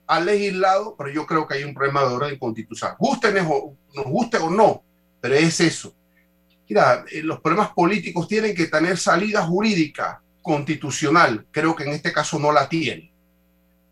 [0.10, 2.98] ha legislado, pero yo creo que hay un problema de orden constitucional.
[2.98, 4.84] Gusten o nos guste o no,
[5.22, 5.94] pero es eso.
[6.68, 11.46] Mira, eh, los problemas políticos tienen que tener salida jurídica constitucional.
[11.52, 13.14] Creo que en este caso no la tiene.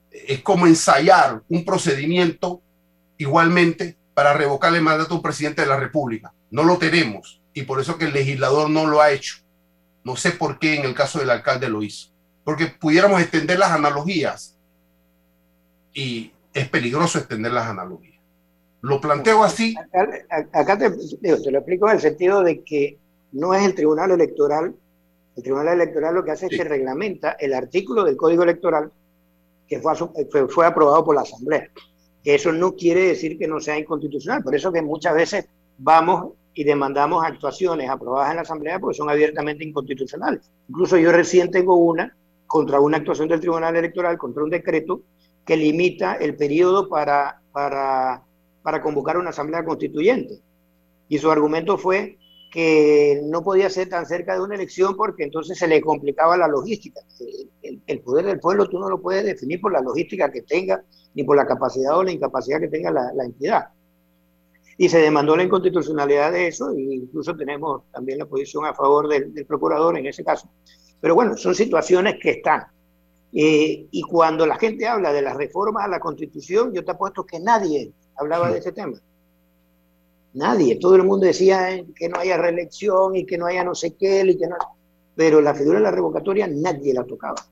[0.10, 2.64] Es como ensayar un procedimiento
[3.20, 6.34] igualmente para revocar el mandato a un presidente de la República.
[6.50, 9.36] No lo tenemos y por eso que el legislador no lo ha hecho.
[10.04, 12.10] No sé por qué en el caso del alcalde lo hizo.
[12.44, 14.57] Porque pudiéramos extender las analogías
[15.98, 18.22] y es peligroso extender las analogías.
[18.82, 19.76] Lo planteo así.
[20.54, 23.00] Acá, te, te, lo explico en el sentido de que
[23.32, 24.76] no es el Tribunal Electoral.
[25.36, 28.92] El Tribunal Electoral lo que hace es que reglamenta el artículo del Código Electoral
[29.68, 29.94] que fue,
[30.32, 31.70] fue, fue aprobado por la Asamblea
[32.34, 34.44] eso no quiere decir que no sea inconstitucional.
[34.44, 39.10] Por eso que muchas veces vamos y demandamos actuaciones aprobadas en la Asamblea porque son
[39.10, 40.52] abiertamente inconstitucionales.
[40.68, 45.02] Incluso yo recién tengo una contra una actuación del Tribunal Electoral, contra un decreto
[45.48, 48.22] que limita el periodo para, para,
[48.62, 50.42] para convocar una Asamblea Constituyente.
[51.08, 52.18] Y su argumento fue
[52.52, 56.50] que no podía ser tan cerca de una elección porque entonces se le complicaba la
[56.50, 57.00] logística.
[57.62, 60.84] El, poder del pueblo tú no lo puedes definir por la logística que tenga,
[61.14, 63.70] ni por la capacidad o la incapacidad que tenga la, entidad.
[64.78, 69.08] Y se demandó la inconstitucionalidad de eso, e incluso tenemos también la posición a favor
[69.08, 70.50] del, procurador en ese caso.
[71.00, 72.64] Pero bueno, son situaciones que están.
[73.34, 77.26] Eh, y cuando la gente habla de las reformas a la constitución, yo te apuesto
[77.26, 79.00] que nadie hablaba de ese tema.
[80.34, 83.96] Nadie, todo el mundo decía que no haya reelección y que no haya no sé
[83.96, 84.56] qué, y que no...
[85.16, 87.44] pero la figura de la revocatoria nadie la tocaba.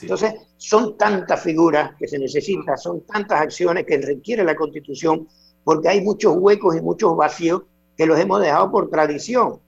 [0.00, 5.28] Entonces, son tantas figuras que se necesitan, son tantas acciones que requiere la Constitución,
[5.62, 7.62] porque hay muchos huecos y muchos vacíos
[7.96, 9.60] que los hemos dejado por tradición.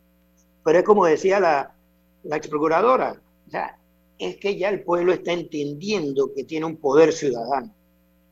[0.65, 1.75] Pero es como decía la,
[2.23, 3.79] la ex procuradora, o sea,
[4.19, 7.73] es que ya el pueblo está entendiendo que tiene un poder ciudadano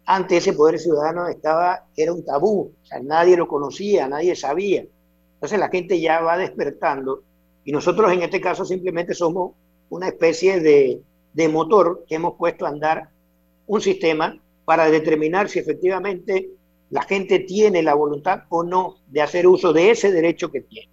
[0.06, 4.84] antes ese poder ciudadano estaba, era un tabú, o sea, nadie lo conocía, nadie sabía.
[5.34, 7.22] Entonces la gente ya va despertando
[7.64, 9.52] y nosotros en este caso simplemente somos
[9.88, 11.00] una especie de,
[11.32, 13.08] de motor que hemos puesto a andar
[13.66, 16.50] un sistema para determinar si efectivamente
[16.90, 20.90] la gente tiene la voluntad o no de hacer uso de ese derecho que tiene.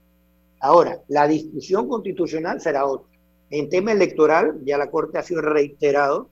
[0.62, 3.11] Ahora, la discusión constitucional será otra.
[3.52, 6.30] En tema electoral, ya la Corte ha sido reiterado,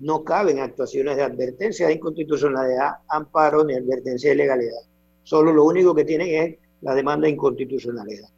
[0.00, 4.80] no caben actuaciones de advertencia de inconstitucionalidad, amparo ni advertencia de legalidad.
[5.22, 8.28] Solo lo único que tienen es la demanda de inconstitucionalidad.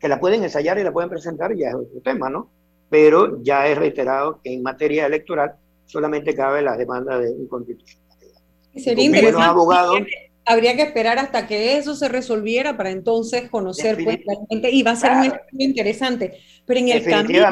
[0.00, 2.50] Que la pueden ensayar y la pueden presentar ya es otro tema, ¿no?
[2.90, 5.54] Pero ya he reiterado que en materia electoral
[5.86, 8.40] solamente cabe la demanda de inconstitucionalidad.
[8.76, 9.46] Sería interesante.
[9.46, 10.00] Abogados,
[10.48, 14.92] habría que esperar hasta que eso se resolviera para entonces conocer pues, realmente, y va
[14.92, 16.38] a ser un estudio interesante.
[16.64, 17.46] Pero en el camino,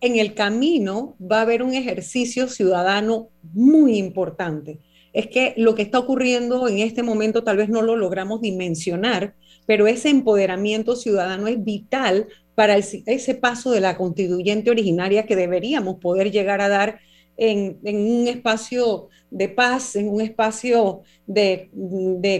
[0.00, 4.78] en el camino va a haber un ejercicio ciudadano muy importante.
[5.12, 9.34] Es que lo que está ocurriendo en este momento tal vez no lo logramos dimensionar,
[9.66, 15.96] pero ese empoderamiento ciudadano es vital para ese paso de la constituyente originaria que deberíamos
[16.00, 17.00] poder llegar a dar
[17.38, 21.70] en, un espacio de paz, en un espacio de,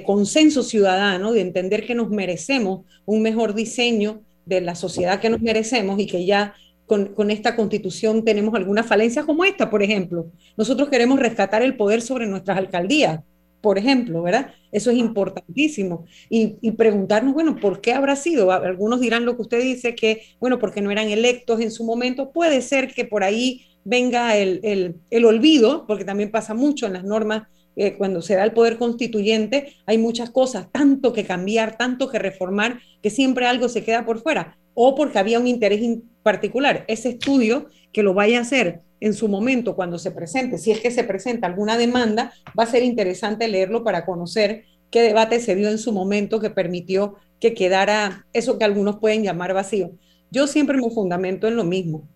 [0.06, 5.40] consenso ciudadano, de entender que nos merecemos un mejor diseño de la sociedad que nos
[5.40, 6.54] merecemos y que ya
[6.86, 10.30] con, con, esta constitución tenemos algunas falencias como esta, por ejemplo.
[10.56, 13.20] Nosotros queremos rescatar el poder sobre nuestras alcaldías,
[13.60, 14.52] por ejemplo, ¿verdad?
[14.72, 16.06] Eso es importantísimo.
[16.30, 18.52] Y, y, preguntarnos, bueno, ¿por qué habrá sido?
[18.52, 22.30] Algunos dirán lo que usted dice, que, bueno, porque no eran electos en su momento.
[22.30, 27.44] Puede ser que por ahí venga el, olvido, porque también pasa mucho en las normas,
[27.74, 32.18] eh, cuando se da el poder constituyente, hay muchas cosas, tanto que cambiar, tanto que
[32.18, 35.80] reformar, que siempre algo se queda por fuera, o porque había un interés
[36.22, 36.84] particular.
[36.86, 40.80] Ese estudio que lo vaya a hacer en su momento cuando se presente, si es
[40.80, 45.54] que se presenta alguna demanda, va a ser interesante leerlo para conocer qué debate se
[45.54, 49.92] dio en su momento que permitió que quedara eso que algunos pueden llamar vacío.
[50.30, 52.06] Yo siempre me fundamento en lo mismo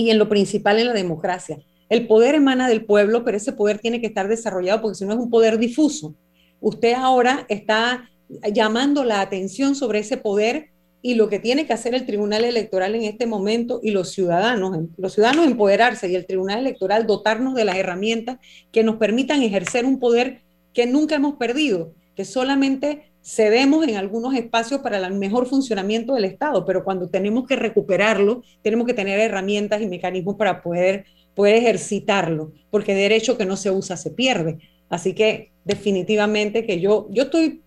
[0.00, 1.58] y en lo principal en la democracia.
[1.88, 5.12] El poder emana del pueblo, pero ese poder tiene que estar desarrollado porque si no
[5.12, 6.14] es un poder difuso.
[6.60, 8.08] Usted ahora está
[8.52, 10.70] llamando la atención sobre ese poder
[11.02, 14.78] y lo que tiene que hacer el Tribunal Electoral en este momento y los ciudadanos,
[14.96, 18.38] los ciudadanos empoderarse y el Tribunal Electoral dotarnos de las herramientas
[18.70, 20.42] que nos permitan ejercer un poder
[20.74, 26.24] que nunca hemos perdido, que solamente cedemos en algunos espacios para el mejor funcionamiento del
[26.24, 31.04] Estado, pero cuando tenemos que recuperarlo, tenemos que tener herramientas y mecanismos para poder,
[31.34, 34.58] poder ejercitarlo, porque derecho que no se usa se pierde.
[34.88, 37.62] Así que definitivamente que yo, yo estoy,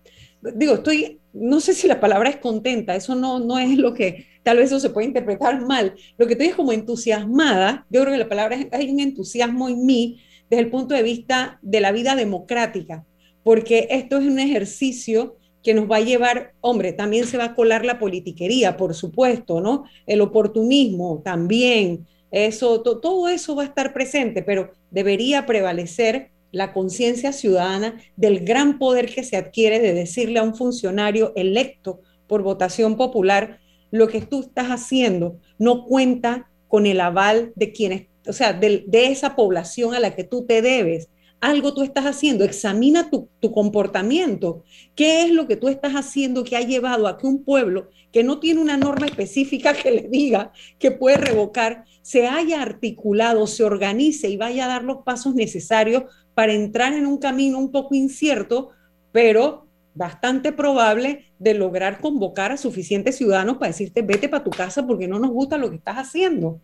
[0.54, 4.26] digo, estoy, no sé si la palabra es contenta, eso no, no es lo que,
[4.42, 8.12] tal vez eso se puede interpretar mal, lo que estoy es como entusiasmada, yo creo
[8.12, 11.80] que la palabra es, hay un entusiasmo en mí desde el punto de vista de
[11.80, 13.06] la vida democrática,
[13.42, 17.54] porque esto es un ejercicio que nos va a llevar, hombre, también se va a
[17.54, 19.84] colar la politiquería, por supuesto, ¿no?
[20.06, 27.32] El oportunismo también, eso, todo eso va a estar presente, pero debería prevalecer la conciencia
[27.32, 32.96] ciudadana del gran poder que se adquiere de decirle a un funcionario electo por votación
[32.96, 33.58] popular,
[33.90, 38.84] lo que tú estás haciendo no cuenta con el aval de quienes, o sea, de,
[38.92, 41.08] esa población a la que tú te debes
[41.44, 44.64] algo tú estás haciendo, examina tu, comportamiento.
[44.94, 48.24] ¿Qué es lo que tú estás haciendo que ha llevado a que un pueblo que
[48.24, 53.62] no tiene una norma específica que le diga que puede revocar, se haya articulado, se
[53.62, 56.04] organice y vaya a dar los pasos necesarios
[56.34, 58.70] para entrar en un camino un poco incierto,
[59.12, 64.86] pero bastante probable de lograr convocar a suficientes ciudadanos para decirte, vete para tu casa
[64.86, 66.58] porque no nos gusta lo que estás haciendo.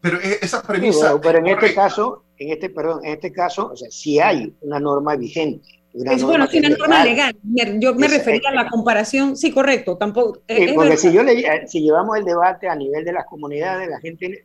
[0.00, 1.20] Pero e, esa premisa...
[1.20, 4.78] pero en este caso, en este, perdón, en este caso, o sea, si hay una
[4.78, 5.66] norma vigente.
[5.92, 7.36] es bueno, sí, una norma legal.
[7.80, 10.40] Yo me refería a la comparación, sí, correcto, tampoco.
[10.74, 14.00] porque si, yo le, eh, si llevamos el debate a nivel de las comunidades, la
[14.00, 14.44] gente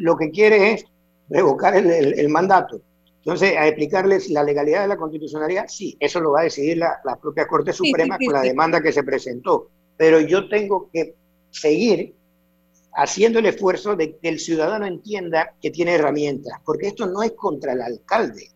[0.00, 0.84] lo que quiere es
[1.28, 2.80] revocar el, el, mandato.
[3.18, 7.00] Entonces, a explicarles la legalidad de la constitucionalidad, sí, eso lo va a decidir la,
[7.04, 9.68] la propia Corte Suprema con la demanda que se presentó.
[9.96, 11.14] Pero yo tengo que
[11.50, 12.14] seguir
[12.94, 17.32] haciendo el esfuerzo de que el ciudadano entienda que tiene herramientas, porque esto no es
[17.32, 18.50] contra el alcalde,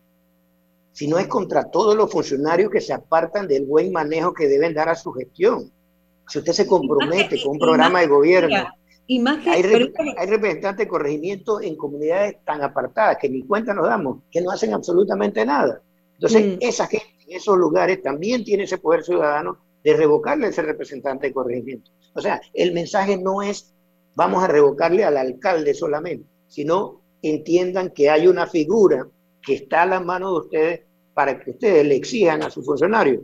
[0.91, 4.89] sino es contra todos los funcionarios que se apartan del buen manejo que deben dar
[4.89, 5.71] a su gestión.
[6.27, 8.67] Si usted se compromete con un programa de gobierno,
[9.47, 14.51] hay, representantes de corregimiento en comunidades tan apartadas que ni cuenta nos damos, que no
[14.51, 15.81] hacen absolutamente nada.
[16.13, 16.57] Entonces, mm.
[16.61, 21.27] esa gente en esos lugares también tiene ese poder ciudadano de revocarle a ese representante
[21.27, 21.91] de corregimiento.
[22.13, 23.73] O sea, el mensaje no es
[24.15, 29.07] vamos a revocarle al alcalde solamente, sino entiendan que hay una figura
[29.41, 30.81] que está a la mano de ustedes
[31.13, 33.23] para que ustedes le exijan a sus funcionarios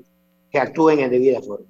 [0.51, 1.65] que actúen en debida forma.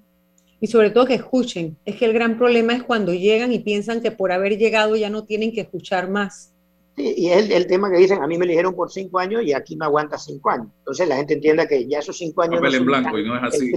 [0.59, 1.77] Y sobre todo que escuchen.
[1.85, 5.09] Es que el gran problema es cuando llegan y piensan que por haber llegado ya
[5.09, 6.53] no tienen que escuchar más.
[6.95, 9.51] Sí, y es el, tema que dicen, a mí me eligieron por cinco años y
[9.51, 10.67] aquí me aguanta cinco años.
[10.79, 12.61] Entonces la gente entienda que ya esos cinco años...
[12.73, 13.71] en blanco y no es así.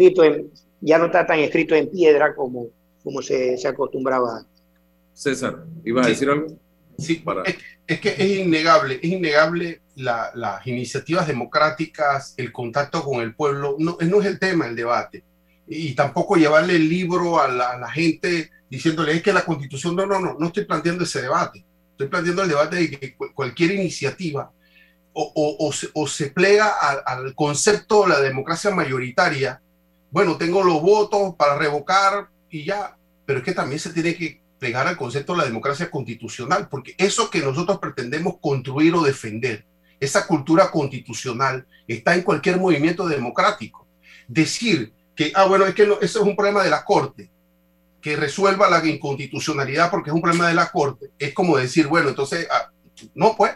[0.81, 2.69] ya no está tan escrito en piedra como,
[3.03, 4.47] como se, se acostumbraba
[5.19, 6.47] César, ¿ibas a decir algo?
[6.97, 7.43] Sí, para...
[7.43, 13.99] es, que es innegable, es innegable las iniciativas democráticas, el contacto con el pueblo, no,
[14.01, 15.25] no es el tema, el debate.
[15.67, 20.21] Y tampoco llevarle el libro a la, gente diciéndole es que la constitución, no, no,
[20.21, 21.65] no, no estoy planteando ese debate.
[21.91, 24.53] Estoy planteando el debate de que cualquier iniciativa
[25.13, 26.69] o, o, se, plega
[27.05, 29.61] al concepto de la democracia mayoritaria.
[30.13, 32.97] Bueno, tengo los votos para revocar y ya,
[33.27, 36.95] pero es que también se tiene que plegar al concepto de la democracia constitucional, porque
[36.99, 39.65] eso que nosotros pretendemos construir o defender,
[40.01, 43.87] esa cultura constitucional, está en cualquier movimiento democrático.
[44.27, 47.31] Decir que, ah, bueno, es que eso es un problema de la Corte,
[48.01, 52.11] que resuelva la inconstitucionalidad porque es un problema de la Corte, es como decir, bueno,
[52.11, 52.71] entonces, ah,
[53.15, 53.53] no, pues,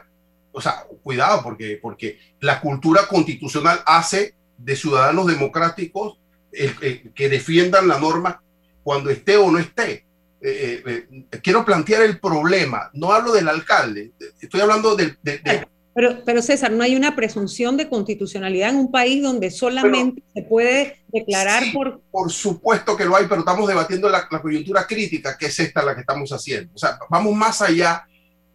[0.52, 6.18] o sea, cuidado, porque, porque la cultura constitucional hace de ciudadanos democráticos
[7.14, 8.42] que defiendan la norma
[8.82, 10.04] cuando esté o no esté.
[10.44, 15.16] Eh, eh, quiero plantear el problema, no hablo del alcalde, estoy hablando del...
[15.94, 20.42] Pero, pero César, no hay una presunción de constitucionalidad en un país donde solamente se
[20.42, 22.00] puede declarar por...
[22.10, 25.94] Por supuesto que lo hay, pero estamos debatiendo la, coyuntura crítica, que es esta la
[25.94, 26.72] que estamos haciendo.
[26.74, 28.04] O sea, vamos más allá,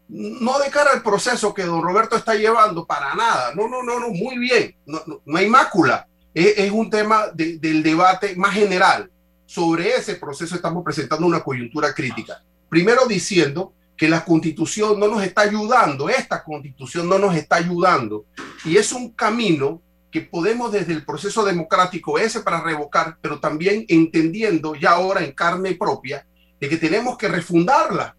[0.09, 3.53] no de cara al proceso que don Roberto está llevando, para nada.
[3.55, 6.05] No, no, no, no, muy bien, no, no, hay mácula.
[6.33, 9.09] Es, es un tema del debate más general
[9.47, 12.43] sobre ese proceso estamos presentando una coyuntura crítica.
[12.69, 18.25] Primero diciendo que la constitución no nos está ayudando, esta constitución no nos está ayudando.
[18.65, 19.81] Y es un camino
[20.11, 25.31] que podemos desde el proceso democrático ese para revocar, pero también entendiendo ya ahora en
[25.31, 26.27] carne propia
[26.59, 28.15] de que tenemos que refundarla.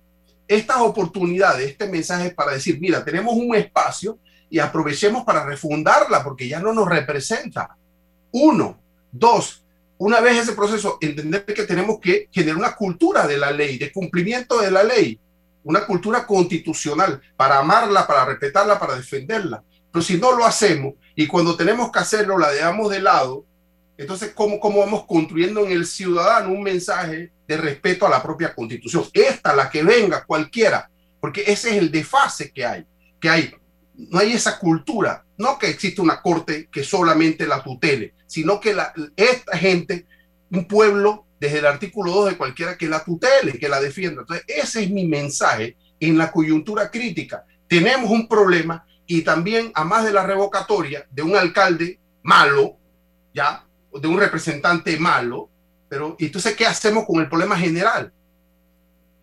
[0.48, 4.18] Estas oportunidades, este mensaje es para decir, mira, tenemos un espacio
[4.48, 7.76] y aprovechemos para refundarla porque ya no nos representa.
[8.32, 8.80] Uno.
[9.10, 9.64] Dos,
[9.99, 13.92] una vez ese proceso, entender que tenemos que generar una cultura de la ley, de
[13.92, 15.18] cumplimiento de la ley,
[15.64, 19.62] una cultura constitucional para amarla, para respetarla, para defenderla.
[19.92, 23.44] Pero si no lo hacemos y cuando tenemos que hacerlo la dejamos de lado,
[23.96, 28.55] entonces, ¿cómo, cómo vamos construyendo en el ciudadano un mensaje de respeto a la propia
[28.55, 29.05] constitución?
[29.12, 30.88] Esta, la que venga, cualquiera,
[31.20, 32.86] porque ese es el desfase que hay,
[33.20, 33.53] que hay
[33.99, 38.76] no hay esa cultura, no que existe una corte que solamente la tutele, sino que
[39.16, 40.07] esta gente,
[40.51, 44.22] un pueblo, desde el artículo 2 de cualquiera que la tutele, que la defienda.
[44.22, 47.44] Entonces, ese es mi mensaje en la coyuntura crítica.
[47.68, 52.76] Tenemos un problema y también, a más de la revocatoria de un alcalde malo,
[53.34, 55.51] ya, de un representante malo,
[55.88, 58.12] pero entonces, ¿qué hacemos con el problema general?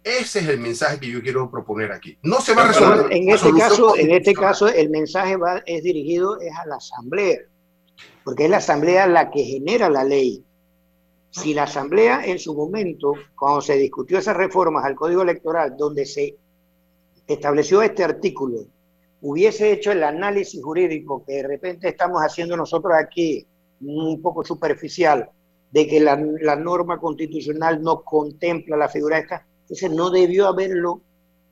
[0.05, 2.15] Ese es el mensaje que yo quiero proponer aquí.
[2.21, 3.11] No se va a resolver.
[3.11, 7.39] En este caso, en este caso, el mensaje va, es dirigido es a la asamblea,
[8.23, 10.45] porque es la asamblea la que genera la ley.
[11.31, 16.05] Si la asamblea en su momento, cuando se discutió esas reformas al código electoral, donde
[16.05, 16.37] se
[17.25, 18.59] estableció este artículo,
[19.21, 23.47] hubiese hecho el análisis jurídico que de repente estamos haciendo nosotros aquí,
[23.81, 25.31] un poco superficial,
[25.71, 31.01] de que la, la norma constitucional no contempla la figura esta, entonces no debió haberlo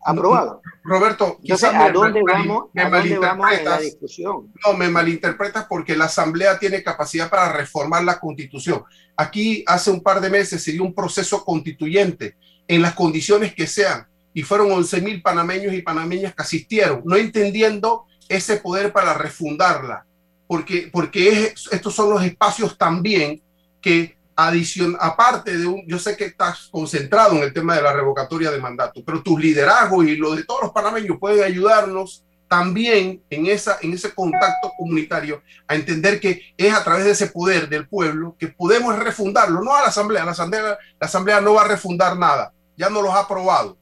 [0.06, 0.62] aprobado.
[0.84, 4.52] Roberto, ¿a dónde, vamos, ¿a dónde vamos en la discusión?
[4.66, 8.84] No, me malinterpretas porque la Asamblea tiene capacidad para reformar la Constitución.
[9.16, 12.36] Aquí hace un par de meses se dio un proceso constituyente
[12.68, 17.16] en las condiciones que sean y fueron 11 mil panameños y panameñas que asistieron, no
[17.16, 20.06] entendiendo ese poder para refundarla,
[20.48, 23.42] porque, porque estos son los espacios también
[23.82, 27.94] que adición, aparte de un, yo sé que estás concentrado en el tema de la
[27.94, 33.24] revocatoria de mandato, pero tus liderazgos y lo de todos los panameños pueden ayudarnos también
[33.30, 37.68] en, esa, en ese contacto comunitario a entender que es a través de ese poder
[37.68, 40.78] del pueblo que podemos refundarlo, no a la asamblea, la asamblea, la
[41.08, 43.78] asamblea no va a refundar nada, ya no los ha aprobado,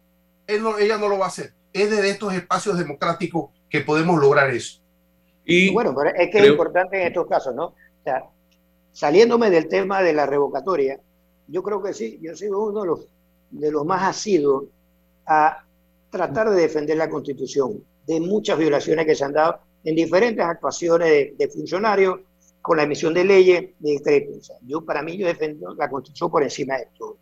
[0.48, 4.82] ella no lo va a hacer, es desde estos espacios democráticos que podemos lograr eso.
[5.44, 7.66] Y bueno, pero es que es importante en estos casos, ¿no?
[7.66, 8.24] O sea,
[8.92, 11.00] saliéndome del tema de la revocatoria,
[11.48, 13.08] yo creo que sí, yo sido uno de los,
[13.52, 14.66] de los más asiduos
[15.26, 15.66] a
[16.10, 21.38] tratar de defender la Constitución de muchas violaciones que se han dado en diferentes actuaciones
[21.38, 22.20] de, funcionarios
[22.62, 24.52] con la emisión de leyes, de decretos.
[24.66, 27.18] yo, para mí, yo defiendo la Constitución por encima de todo.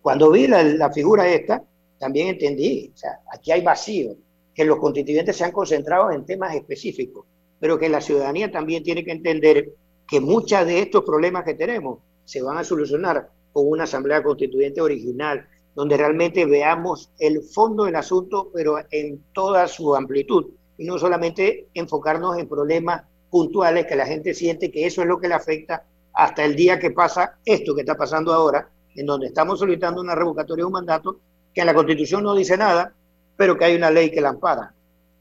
[0.00, 1.62] Cuando vi la, la figura esta,
[1.98, 4.16] también entendí, o sea, aquí hay vacío,
[4.54, 7.26] que los constituyentes se han concentrado en temas específicos,
[7.58, 9.72] pero que la ciudadanía también tiene que entender
[10.08, 14.80] que muchos de estos problemas que tenemos se van a solucionar con una asamblea constituyente
[14.80, 20.46] original, donde realmente veamos el fondo del asunto, pero en toda su amplitud,
[20.78, 25.18] y no solamente enfocarnos en problemas puntuales que la gente siente que eso es lo
[25.18, 29.26] que le afecta hasta el día que pasa esto que está pasando ahora, en donde
[29.26, 31.18] estamos solicitando una revocatoria de un mandato
[31.52, 32.92] que en la Constitución no dice nada,
[33.36, 34.74] pero que hay una ley que la ampara.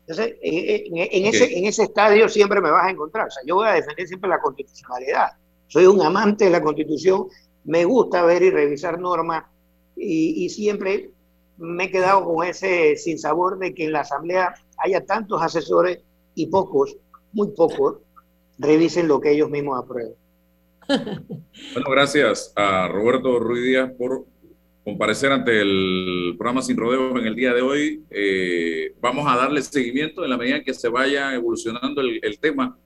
[0.06, 3.28] Entonces, en, ese, en ese estadio siempre me vas a encontrar.
[3.28, 5.30] O sea, yo voy a defender siempre la constitucionalidad.
[5.68, 7.28] Soy un amante de la constitución,
[7.64, 9.46] me gusta ver y revisar normas
[9.96, 11.12] y, y siempre
[11.58, 16.00] me he quedado con ese sinsabor de que en la Asamblea haya tantos asesores
[16.36, 16.98] y pocos,
[17.32, 17.98] muy pocos,
[18.58, 20.14] revisen lo que ellos mismos aprueban.
[21.74, 24.26] Bueno, gracias a Roberto Ruiz Díaz por
[24.84, 28.04] comparecer ante el programa Sin Rodeos en el día de hoy.
[28.10, 32.78] Eh, vamos a darle seguimiento en la medida en que se vaya evolucionando el, tema.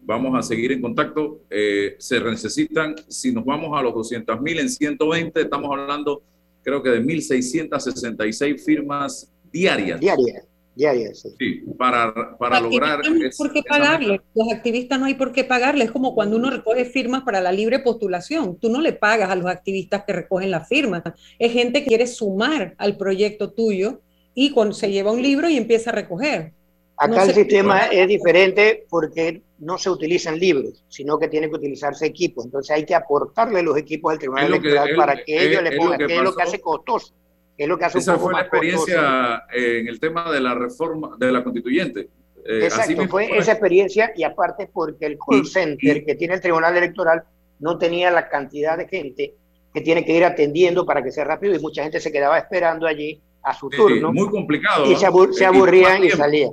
[0.00, 1.40] Vamos a seguir en contacto.
[1.50, 6.22] Eh, se necesitan, si nos vamos a los 200 mil en 120, estamos hablando
[6.62, 10.00] creo que de 1.666 firmas diarias.
[10.00, 11.62] Diarias sí.
[11.78, 13.00] para, para lograr...
[13.08, 16.36] No hay por qué pagarle, los activistas no hay por qué pagarle, es como cuando
[16.36, 20.12] uno recoge firmas para la libre postulación, tú no le pagas a los activistas que
[20.12, 21.02] recogen las firmas,
[21.38, 24.00] es gente que quiere sumar al proyecto tuyo
[24.34, 26.52] y cuando se lleva un libro y empieza a recoger.
[26.96, 32.06] Acá el sistema es diferente porque no se utilizan libros, sino que tiene que utilizarse
[32.06, 32.44] equipos.
[32.44, 36.16] Entonces hay que aportarle los equipos al Tribunal Electoral para que ellos le pongan, que,
[36.16, 37.12] es lo que hace costoso
[37.56, 41.32] es lo que hace Esa fue la experiencia en el tema de la reforma de
[41.32, 42.08] la constituyente.
[42.46, 46.76] Eh, Exacto, fue esa experiencia y aparte porque el call center que tiene el Tribunal
[46.76, 47.22] Electoral
[47.60, 49.34] no tenía la cantidad de gente
[49.72, 52.86] que tiene que ir atendiendo para que sea rápido y mucha gente se quedaba esperando
[52.86, 54.12] allí a su turno.
[54.12, 54.90] muy complicado.
[54.90, 56.52] Y se, aburrían y, salían.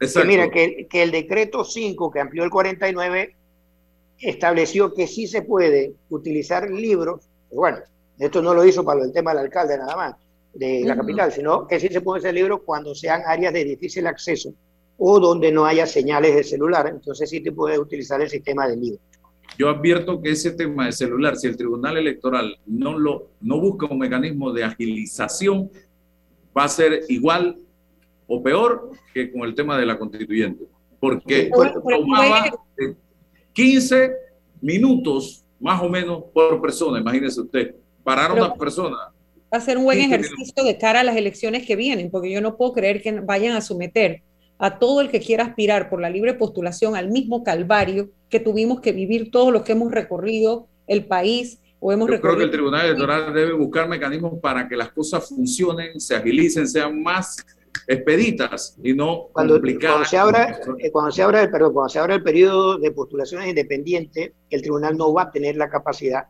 [0.00, 0.28] Exacto.
[0.28, 3.36] mira, que, que el decreto 5 que amplió el 49
[4.18, 7.78] estableció que sí se puede utilizar libros, bueno,
[8.20, 10.14] esto no lo hizo para el tema del alcalde nada más,
[10.52, 14.06] de la capital, sino que sí se puede hacer libro cuando sean áreas de difícil
[14.06, 14.52] acceso
[14.98, 16.86] o donde no haya señales de celular.
[16.88, 19.00] Entonces sí te puedes utilizar el sistema de libro.
[19.58, 23.86] Yo advierto que ese tema de celular, si el Tribunal Electoral no, lo, no busca
[23.86, 25.70] un mecanismo de agilización,
[26.56, 27.56] va a ser igual
[28.26, 30.64] o peor que con el tema de la constituyente.
[31.00, 32.50] Porque tomaba
[33.54, 34.12] 15
[34.60, 37.74] minutos más o menos por persona, imagínese usted
[38.14, 38.96] parar a una persona.
[39.52, 42.40] Va a ser un buen ejercicio de cara a las elecciones que vienen, porque yo
[42.40, 44.22] no puedo creer que vayan a someter
[44.58, 48.80] a todo el que quiera aspirar por la libre postulación al mismo calvario que tuvimos
[48.80, 52.50] que vivir todos los que hemos recorrido el país o hemos Yo creo que el
[52.50, 57.36] Tribunal Electoral debe buscar mecanismos para que las cosas funcionen, se agilicen, sean más
[57.86, 59.94] expeditas y no cuando, complicadas.
[59.94, 62.90] Cuando se abra, eh, cuando se abra el, perdón, cuando se abra el periodo de
[62.90, 66.24] postulaciones independientes, el tribunal no va a tener la capacidad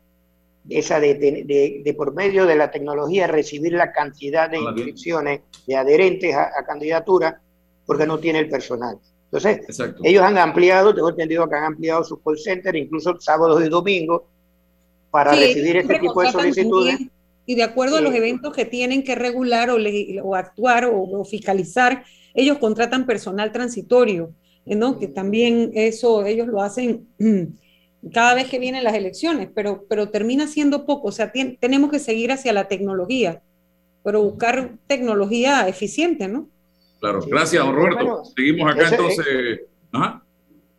[0.69, 6.35] esa de, de, por medio de la tecnología recibir la cantidad de inscripciones de adherentes
[6.35, 7.41] a, candidatura
[7.85, 8.97] porque no tiene el personal.
[9.25, 9.61] Entonces,
[10.03, 14.23] ellos han ampliado, tengo entendido que han ampliado sus call centers, incluso sábados y domingos,
[15.09, 16.99] para recibir este tipo de solicitudes.
[17.45, 19.77] Y de acuerdo a los eventos que tienen que regular o,
[20.23, 22.03] o actuar o, o, fiscalizar,
[22.33, 24.33] ellos contratan personal transitorio,
[24.65, 24.99] ¿no?
[24.99, 27.07] que también eso ellos lo hacen
[28.13, 31.09] cada vez que vienen las elecciones, pero, pero termina siendo poco.
[31.09, 33.41] O sea, tenemos que seguir hacia la tecnología,
[34.03, 36.49] pero buscar tecnología eficiente, ¿no?
[36.99, 38.23] Claro, gracias, don Roberto.
[38.35, 39.25] Seguimos acá entonces.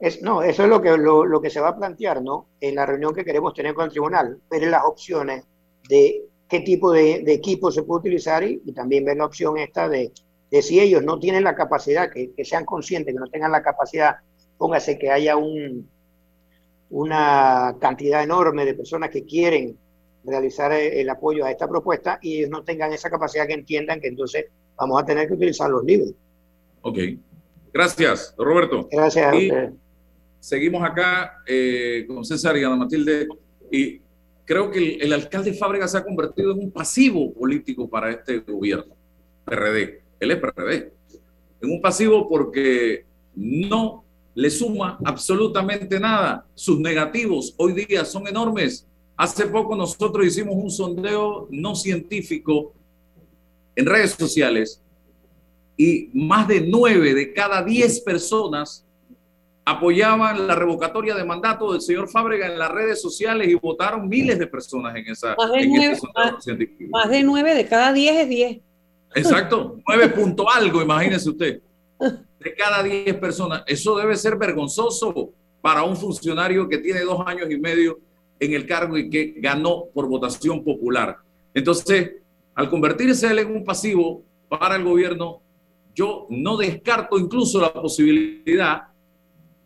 [0.00, 2.46] Es, no, eso es lo que, lo, que se va a plantear, ¿no?
[2.60, 5.44] En la reunión que queremos tener con el tribunal, ver las opciones
[5.88, 10.10] de qué tipo de, equipo se puede utilizar y, también ver la opción esta de,
[10.50, 13.62] de, si ellos no tienen la capacidad, que, que sean conscientes que no tengan la
[13.62, 14.16] capacidad,
[14.58, 15.88] póngase que haya un,
[16.92, 19.78] una cantidad enorme de personas que quieren
[20.24, 23.98] realizar eh, el apoyo a esta propuesta y ellos no tengan esa capacidad que entiendan
[23.98, 26.12] que entonces vamos a tener que utilizar los libros.
[26.82, 26.98] Ok.
[27.72, 28.88] Gracias, Roberto.
[28.90, 29.34] Gracias
[30.38, 33.26] Seguimos acá eh, con César y Ana Matilde
[33.70, 34.00] y
[34.44, 38.40] creo que el, el, alcalde Fábrega se ha convertido en un pasivo político para este
[38.40, 38.94] gobierno,
[39.46, 40.02] PRD.
[40.20, 40.92] Él es PRD.
[41.62, 44.01] En un pasivo porque no
[44.34, 46.46] le suma absolutamente nada.
[46.54, 48.86] Sus negativos hoy día son enormes.
[49.16, 52.72] Hace poco nosotros hicimos un sondeo no científico
[53.76, 54.82] en redes sociales
[55.76, 58.86] y más de nueve de cada diez personas
[59.64, 64.38] apoyaban la revocatoria de mandato del señor Fábrega en las redes sociales y votaron miles
[64.38, 65.36] de personas en esa.
[65.36, 65.98] Más de, nueve,
[66.90, 68.60] más, de nueve de cada diez es diez.
[69.14, 71.60] Exacto, nueve punto algo, imagínese usted
[72.42, 73.62] de cada 10 personas.
[73.66, 78.00] Eso debe ser vergonzoso para un funcionario que tiene dos años y medio
[78.40, 81.18] en el cargo y que ganó por votación popular.
[81.54, 82.16] Entonces,
[82.54, 85.40] al convertirse él en un pasivo para el gobierno,
[85.94, 88.88] yo no descarto incluso la posibilidad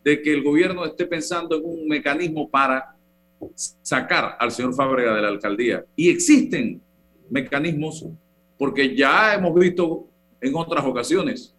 [0.05, 2.95] de que el gobierno esté pensando en un mecanismo para
[3.83, 5.85] sacar al señor Fábrega de la alcaldía.
[5.97, 6.81] Y existen
[7.31, 8.05] mecanismos,
[8.57, 10.07] porque ya hemos visto
[10.41, 11.56] en otras ocasiones.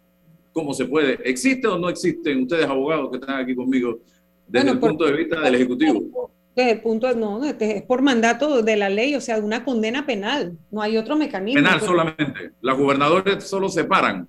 [0.52, 1.18] ¿Cómo se puede?
[1.24, 4.00] ¿Existe o no existen ustedes abogados que están aquí conmigo
[4.46, 6.30] desde el punto de vista del Ejecutivo?
[6.56, 9.64] Desde el punto de, no, es por mandato de la ley, o sea, de una
[9.64, 10.58] condena penal.
[10.70, 11.62] No hay otro mecanismo.
[11.62, 12.50] Penal solamente.
[12.60, 14.28] Las gobernadores solo separan.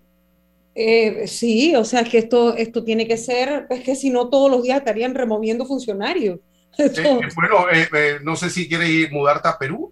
[0.76, 4.52] Eh, sí, o sea, que esto, esto tiene que ser, es que si no todos
[4.52, 6.40] los días estarían removiendo funcionarios.
[6.78, 9.92] bueno, eh, no sé si quieres ir mudarte a Perú.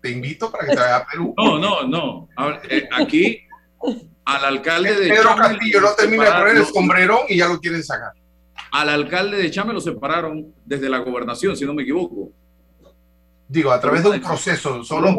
[0.00, 1.34] Te, invito para que te vayas a Perú.
[1.36, 2.28] No, no, no.
[2.92, 3.40] aquí
[4.26, 7.60] al alcalde de Pedro Chame Castillo no termina de poner el sombrerón y ya lo
[7.60, 8.12] quieren sacar.
[8.72, 12.30] Al alcalde de Chame lo separaron desde la gobernación, si no me equivoco.
[13.48, 15.16] Digo, a través de un proceso, solo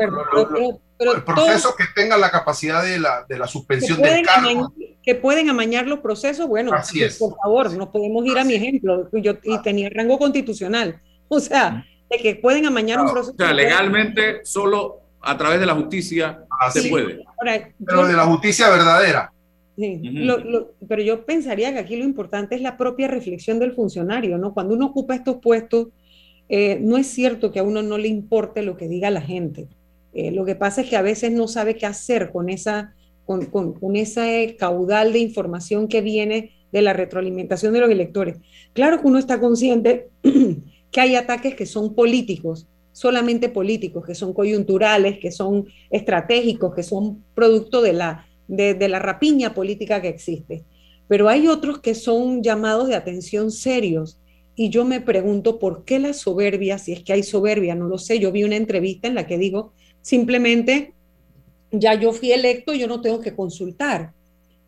[1.00, 4.74] el proceso que tenga la capacidad de la, de la suspensión del cargo.
[5.02, 7.18] que pueden amañar los procesos, bueno, Así es.
[7.18, 9.10] por favor, no podemos ir a mi ejemplo.
[9.14, 11.02] Yo y tenía rango constitucional.
[11.30, 13.34] O sea, de que pueden amañar un proceso.
[13.34, 16.40] O sea, legalmente solo a través de la justicia
[16.72, 17.26] se puede.
[17.86, 19.32] pero de la justicia verdadera.
[19.78, 20.02] Sí,
[20.88, 24.54] pero yo pensaría que aquí lo importante es la propia reflexión del funcionario, ¿no?
[24.54, 25.90] Cuando uno ocupa estos puestos,
[26.50, 29.68] eh, no es cierto que a uno no le importe lo que diga la gente.
[30.14, 32.96] Eh, lo que pasa es que a veces no sabe qué hacer con esa,
[33.26, 38.38] con, con, con ese caudal de información que viene de la retroalimentación de los electores.
[38.74, 40.10] Claro que uno está consciente
[40.92, 42.68] que hay ataques que son políticos,
[42.98, 48.98] solamente políticos, que son coyunturales, que son estratégicos, que son producto de la, de, la
[48.98, 50.64] rapiña política que existe.
[51.08, 54.18] Pero hay otros que son llamados de atención serios.
[54.56, 58.00] Y yo me pregunto por qué la soberbia, si es que hay soberbia, no lo
[58.00, 58.18] sé.
[58.18, 60.96] Yo vi una entrevista en la que digo, simplemente,
[61.70, 64.14] ya yo fui electo, yo no tengo que consultar.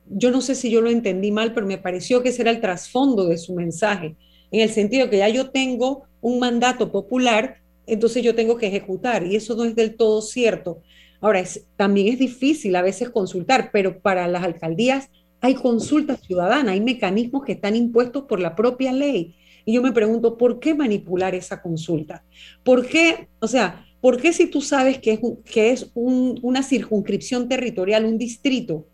[0.07, 2.61] Yo no sé si yo lo entendí mal, pero me pareció que ese era el
[2.61, 4.15] trasfondo de su mensaje,
[4.51, 7.57] en el sentido que ya yo tengo un mandato popular,
[7.89, 10.81] entonces yo tengo que ejecutar y eso no es del todo cierto.
[11.21, 11.43] Ahora,
[11.75, 15.09] también es difícil a veces consultar, pero para las alcaldías
[15.41, 19.35] hay consulta ciudadana, hay mecanismos que están impuestos por la propia ley.
[19.65, 22.23] Y yo me pregunto, ¿por qué manipular esa consulta?
[22.63, 27.49] ¿Por qué, o sea, por qué si tú sabes que es, que es una circunscripción
[27.49, 28.87] territorial, un distrito,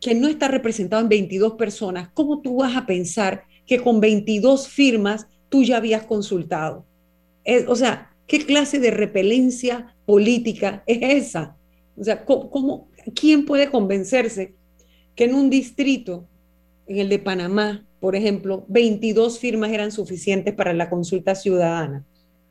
[0.00, 4.68] que no está representado en 22 personas, ¿cómo tú vas a pensar que con 22
[4.68, 6.86] firmas tú ya habías consultado?
[7.66, 11.56] O sea, ¿qué clase de repelencia política es esa?
[11.96, 14.54] O sea, ¿cómo, quién puede convencerse
[15.14, 16.26] que en un distrito,
[16.86, 22.04] en el de Panamá, por ejemplo, 22 firmas eran suficientes para la consulta ciudadana?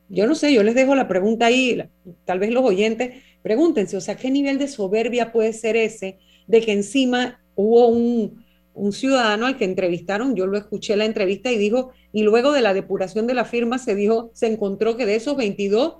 [0.08, 1.82] Yo no sé, yo les dejo la pregunta ahí,
[2.24, 6.60] tal vez los oyentes, pregúntense, o sea, ¿qué nivel de soberbia puede ser ese de
[6.60, 8.43] que encima hubo un,
[8.74, 12.60] un ciudadano al que entrevistaron, yo lo escuché la entrevista y dijo, y luego de
[12.60, 15.94] la depuración de la firma se dijo, se encontró que de esos 22,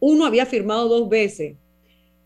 [0.00, 1.56] uno había firmado dos veces,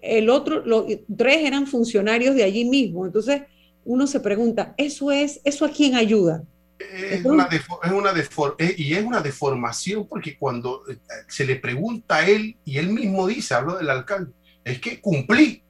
[0.02, 0.86] el otro, los
[1.16, 3.04] tres eran funcionarios de allí mismo.
[3.04, 3.42] Entonces,
[3.84, 6.42] uno se pregunta, ¿eso es, eso a quién ayuda?
[6.78, 8.12] Es una, es una
[8.58, 10.96] y es una deformación porque cuando eh,
[11.28, 14.32] se le pregunta a él y él mismo dice, hablo del alcalde,
[14.64, 15.62] es que cumplí.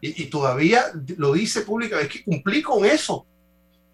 [0.00, 0.84] Y, y todavía
[1.16, 3.26] lo dice públicamente, es que cumplí con eso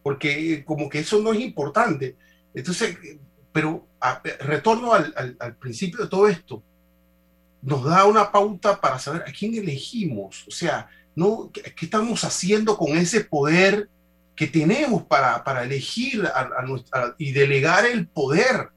[0.02, 2.16] porque como que eso no es importante.
[2.54, 2.96] Entonces,
[3.52, 3.86] pero
[4.40, 6.62] retorno al, al, principio de todo esto,
[7.60, 12.76] nos da una pauta para saber a quién elegimos, o sea, no, ¿qué, estamos haciendo
[12.76, 13.88] con ese poder
[14.34, 18.70] que tenemos para, para elegir a, nuestra, y delegar el poder?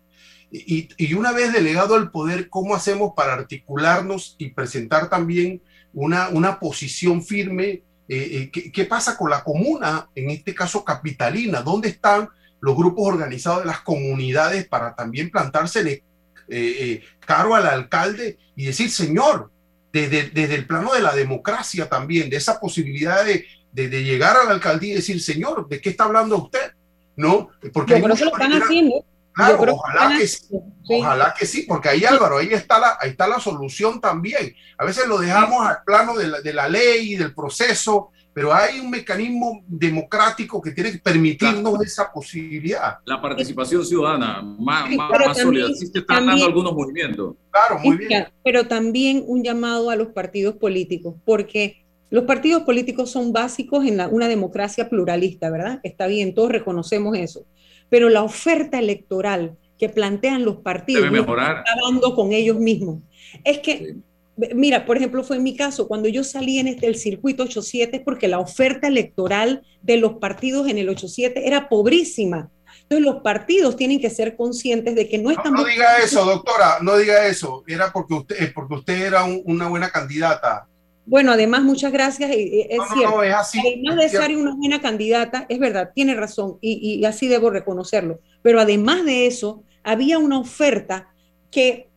[0.51, 5.61] Y, y, una vez delegado el poder, ¿cómo hacemos para articularnos y presentar también
[5.93, 11.61] una, una posición firme eh, eh, ¿qué, pasa con la comuna, en este caso capitalina?
[11.61, 12.29] ¿Dónde están
[12.59, 16.03] los grupos organizados de las comunidades para también plantársele
[16.47, 19.51] eh, caro al alcalde y decir, señor,
[19.91, 24.43] desde, desde, el plano de la democracia también, de esa posibilidad de, de, llegar a
[24.43, 26.73] la alcaldía y decir, señor, ¿de qué está hablando usted?
[27.15, 27.49] ¿No?
[27.73, 29.05] Porque Yo lo están haciendo.
[29.35, 30.47] Claro, ojalá que, sí,
[30.89, 34.55] ojalá que sí, porque ahí Álvaro, ahí está, la, ahí está la solución también.
[34.77, 38.53] A veces lo dejamos al plano de la, de la ley y del proceso, pero
[38.53, 42.99] hay un mecanismo democrático que tiene que permitirnos esa posibilidad.
[43.03, 47.35] La participación ciudadana más, más, sólida, sí se están dando algunos movimientos.
[47.51, 48.27] Claro, muy bien.
[48.41, 53.99] Pero también un llamado a los partidos políticos, porque los partidos políticos son básicos en
[54.11, 55.81] una democracia pluralista, ¿verdad?
[55.83, 57.45] Está bien, todos reconocemos eso
[57.89, 63.01] pero la oferta electoral que plantean los partidos está dando con ellos mismos.
[63.43, 63.97] Es que,
[64.53, 68.01] mira, por ejemplo, fue en mi caso, cuando yo salí en este, el circuito 87,
[68.03, 72.49] porque la oferta electoral de los partidos en el 87 era pobrísima.
[72.83, 75.53] Entonces los partidos tienen que ser conscientes de que no están...
[75.53, 77.63] No, no diga eso, doctora, no diga eso.
[77.67, 80.67] Era porque usted, porque usted era una buena candidata.
[81.05, 82.31] Bueno, además, muchas gracias.
[82.31, 83.19] Es cierto.
[83.19, 88.19] además de ser una buena candidata, es verdad, tiene razón y, y así debo reconocerlo.
[88.41, 91.09] Pero además de eso, había una oferta
[91.51, 91.89] que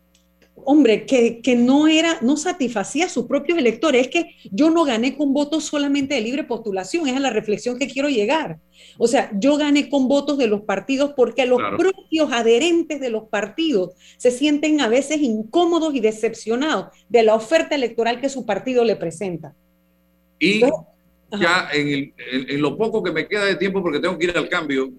[0.71, 4.03] hombre, que, no era, no satisfacía a sus propios electores.
[4.03, 7.79] Es que yo no gané con votos solamente de libre postulación, es a la reflexión
[7.79, 8.59] que quiero llegar.
[8.99, 13.25] O sea, yo gané con votos de los partidos porque los propios adherentes de los
[13.31, 18.85] partidos se sienten a veces incómodos y decepcionados de la oferta electoral que su partido
[18.85, 19.55] le presenta.
[20.39, 20.61] Y
[21.41, 22.13] ya en,
[22.61, 24.93] lo poco que me queda de tiempo, porque tengo que ir al cambio,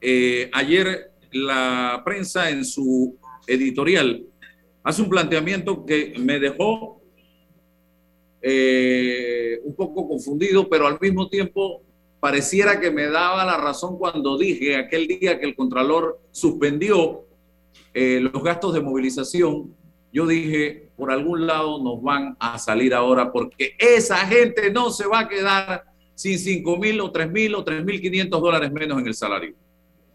[0.00, 3.18] eh, ayer la prensa en su
[3.48, 4.22] editorial
[4.86, 7.02] hace un planteamiento que me dejó
[8.40, 11.82] eh, un poco confundido, pero al mismo tiempo
[12.20, 17.24] pareciera que me daba la razón cuando dije aquel día que el Contralor suspendió
[17.94, 19.74] eh, los gastos de movilización.
[20.12, 25.08] Yo dije, por algún lado nos van a salir ahora porque esa gente no se
[25.08, 25.82] va a quedar
[26.14, 29.52] sin 5 mil o 3 mil o 3 mil 500 dólares menos en el salario.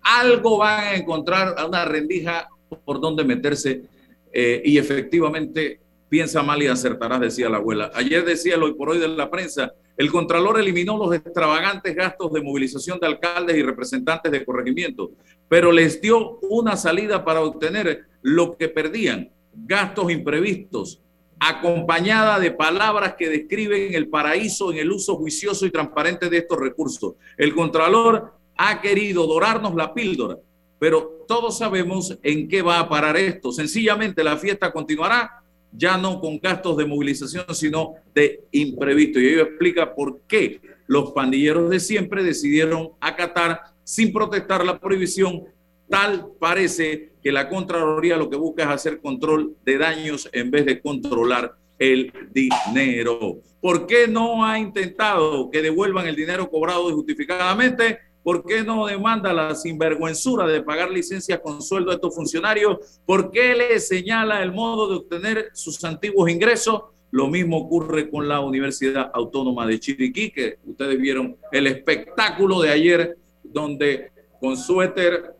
[0.01, 2.47] Algo van a encontrar, una rendija
[2.85, 3.83] por donde meterse
[4.31, 7.91] eh, y efectivamente piensa mal y acertarás, decía la abuela.
[7.93, 12.33] Ayer decía el hoy por hoy de la prensa, el Contralor eliminó los extravagantes gastos
[12.33, 15.11] de movilización de alcaldes y representantes de corregimiento,
[15.47, 21.01] pero les dio una salida para obtener lo que perdían, gastos imprevistos,
[21.39, 26.59] acompañada de palabras que describen el paraíso en el uso juicioso y transparente de estos
[26.59, 27.13] recursos.
[27.37, 30.37] El Contralor ha querido dorarnos la píldora
[30.81, 33.51] pero todos sabemos en qué va a parar esto.
[33.51, 39.19] Sencillamente la fiesta continuará, ya no con gastos de movilización, sino de imprevisto.
[39.19, 45.43] Y ello explica por qué los pandilleros de siempre decidieron acatar sin protestar la prohibición.
[45.87, 50.65] Tal parece que la Contraloría lo que busca es hacer control de daños en vez
[50.65, 53.37] de controlar el dinero.
[53.61, 57.99] ¿Por qué no ha intentado que devuelvan el dinero cobrado injustificadamente?
[58.23, 62.99] ¿Por qué no demanda la sinvergüenzura de pagar licencias con sueldo a estos funcionarios?
[63.05, 66.83] ¿Por qué le señala el modo de obtener sus antiguos ingresos?
[67.09, 72.69] Lo mismo ocurre con la Universidad Autónoma de Chiriquí, que ustedes vieron el espectáculo de
[72.69, 75.35] ayer, donde con suéter,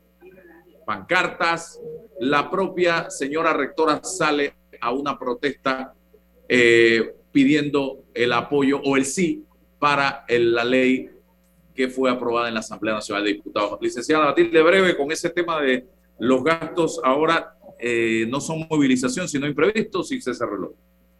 [0.85, 1.79] pancartas,
[2.19, 5.93] la propia señora rectora sale a una protesta
[6.49, 9.45] eh, pidiendo el apoyo o el sí
[9.79, 11.09] para la ley
[11.73, 13.79] que fue aprobada en la Asamblea Nacional de Diputados.
[13.81, 15.85] Licenciada Matilde Breve, con ese tema de
[16.19, 20.73] los gastos ahora eh, no son movilización, sino imprevistos y se cerró.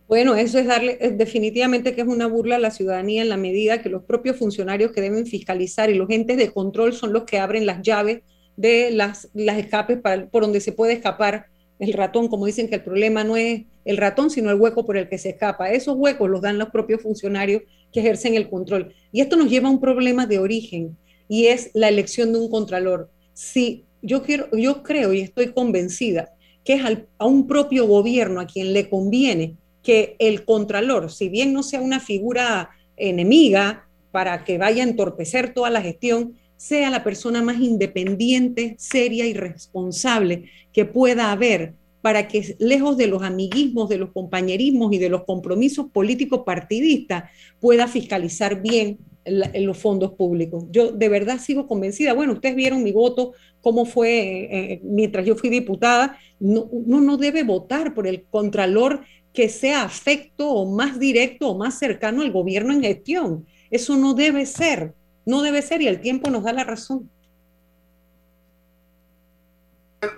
[0.08, 3.82] Bueno, eso es darle, definitivamente que es una burla a la ciudadanía en la medida
[3.82, 7.40] que los propios funcionarios que deben fiscalizar y los entes de control son los que
[7.40, 8.22] abren las llaves
[8.58, 10.00] de las, las escapes
[10.30, 11.48] por donde se puede escapar
[11.80, 14.98] el ratón, como dicen que el problema no es el ratón, sino el hueco por
[14.98, 15.72] el que se escapa.
[15.72, 18.94] Esos huecos los dan los propios funcionarios que ejercen el control.
[19.12, 22.50] Y esto nos lleva a un problema de origen y es la elección de un
[22.50, 23.10] contralor.
[23.34, 26.34] Si yo quiero, yo creo y estoy convencida
[26.64, 26.82] que es
[27.18, 31.82] a un propio gobierno a quien le conviene que el contralor, si bien no sea
[31.82, 37.60] una figura enemiga para que vaya a entorpecer toda la gestión, sea la persona más
[37.60, 44.12] independiente, seria y responsable que pueda haber para que lejos de los amiguismos, de los
[44.12, 47.26] compañerismos y de los compromisos políticos partidistas,
[47.60, 50.66] pueda fiscalizar bien en los fondos públicos.
[50.72, 52.14] Yo de verdad sigo convencida.
[52.14, 56.18] Bueno, ustedes vieron mi voto, cómo fue eh, mientras yo fui diputada.
[56.40, 59.02] No, uno no debe votar por el contralor
[59.34, 63.46] que sea afecto o más directo o más cercano al gobierno en gestión.
[63.70, 64.94] Eso no debe ser.
[65.26, 67.10] No debe ser y el tiempo nos da la razón.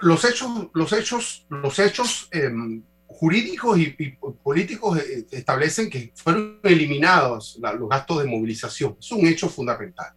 [0.01, 7.59] Los hechos, los hechos, los hechos em, jurídicos y, políticos eh, establecen que fueron eliminados
[7.77, 8.97] los gastos de movilización.
[8.99, 10.13] Es un hecho fundamental.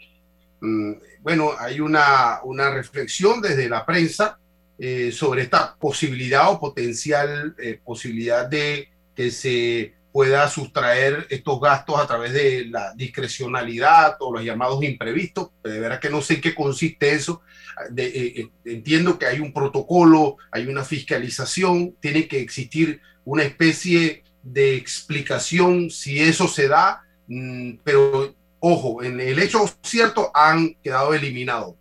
[0.61, 4.39] Mm, bueno, hay una, una reflexión desde la prensa
[4.79, 12.01] eh, sobre esta posibilidad o potencial eh, posibilidad de que se pueda sustraer estos gastos
[12.01, 15.51] a través de la discrecionalidad o los llamados imprevistos.
[15.63, 17.43] De verdad que no sé en qué consiste eso.
[17.91, 23.43] De, eh, eh, entiendo que hay un protocolo, hay una fiscalización, tiene que existir una
[23.43, 30.77] especie de explicación si eso se da, mm, pero ojo, en el hecho cierto han
[30.83, 31.75] quedado eliminados.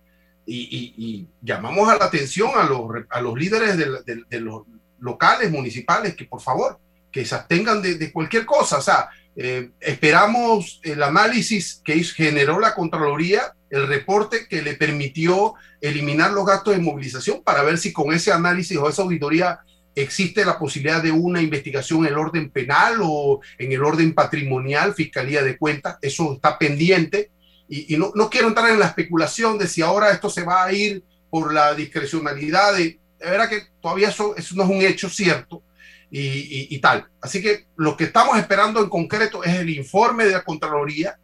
[0.44, 4.64] Y, llamamos a la atención a los, a los líderes de los
[4.98, 6.78] locales, municipales, que por favor
[7.16, 8.78] que se abstengan de, cualquier cosa.
[8.78, 15.54] O sea, eh, esperamos el análisis que generó la Contraloría, el reporte que le permitió
[15.80, 19.60] eliminar los gastos de movilización para ver si con ese análisis o esa auditoría
[19.96, 24.92] ¿Existe la posibilidad de una investigación en el orden penal o en el orden patrimonial,
[24.92, 25.96] Fiscalía de Cuentas?
[26.02, 27.30] Eso está pendiente.
[27.66, 30.70] Y, no, no, quiero entrar en la especulación de si ahora esto se va a
[30.70, 32.74] ir por la discrecionalidad.
[32.76, 35.62] De, de verdad que todavía eso, eso no es un hecho cierto
[36.10, 37.06] y, y, tal.
[37.20, 41.18] Así que lo que estamos esperando en concreto es el informe de la Contraloría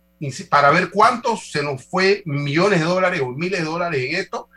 [0.49, 4.49] para ver cuántos se nos fue millones de dólares o miles de dólares en esto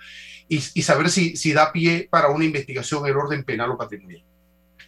[0.47, 3.78] y, y saber si, si da pie para una investigación en el orden penal o
[3.78, 4.23] patrimonial.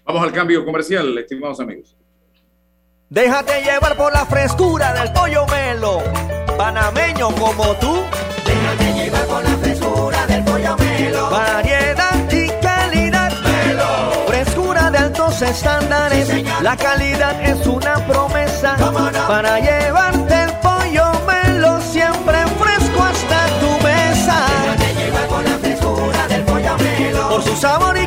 [0.06, 1.96] Vamos al cambio comercial, estimados amigos.
[3.10, 6.04] Déjate llevar por la frescura del pollo melo,
[6.58, 8.04] panameño como tú.
[8.46, 11.30] Déjate llevar por la frescura del pollo melo.
[15.38, 16.28] Altos estándares.
[16.28, 18.92] Sí, la calidad es una promesa no?
[19.28, 24.36] para llevarte el pollo melo siempre fresco hasta tu mesa.
[24.64, 27.30] Déjate llevar por la frescura del pollo melo.
[27.30, 28.07] Por su sabor y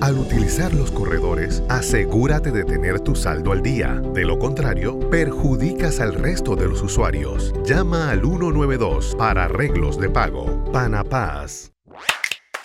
[0.00, 4.00] Al utilizar los corredores, asegúrate de tener tu saldo al día.
[4.14, 7.52] De lo contrario, perjudicas al resto de los usuarios.
[7.64, 10.64] Llama al 192 para arreglos de pago.
[10.72, 11.72] Panapaz.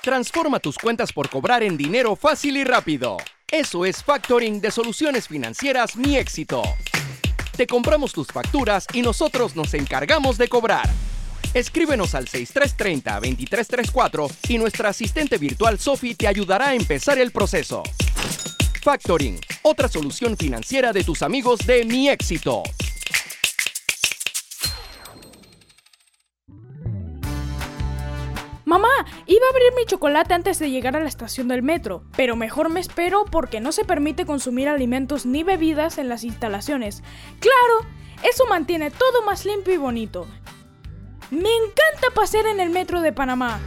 [0.01, 3.17] Transforma tus cuentas por cobrar en dinero fácil y rápido.
[3.51, 6.61] Eso es factoring de soluciones financieras Mi Éxito.
[7.57, 10.87] Te compramos tus facturas y nosotros nos encargamos de cobrar.
[11.53, 17.83] Escríbenos al 6330-2334 y nuestra asistente virtual Sophie te ayudará a empezar el proceso.
[18.81, 22.63] Factoring, otra solución financiera de tus amigos de Mi Éxito.
[28.65, 28.89] Mamá,
[29.27, 32.69] iba a abrir mi chocolate antes de llegar a la estación del metro, pero mejor
[32.69, 37.03] me espero porque no se permite consumir alimentos ni bebidas en las instalaciones.
[37.39, 37.85] Claro,
[38.23, 40.25] eso mantiene todo más limpio y bonito.
[41.33, 43.59] Me encanta pasear en el metro de Panamá.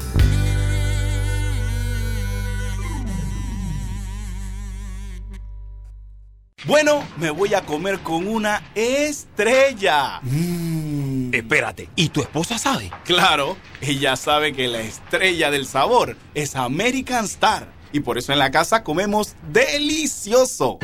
[6.64, 10.20] Bueno, me voy a comer con una estrella.
[10.22, 11.34] Mm.
[11.34, 12.92] Espérate, ¿y tu esposa sabe?
[13.04, 17.72] Claro, ella sabe que la estrella del sabor es American Star.
[17.92, 20.78] Y por eso en la casa comemos delicioso.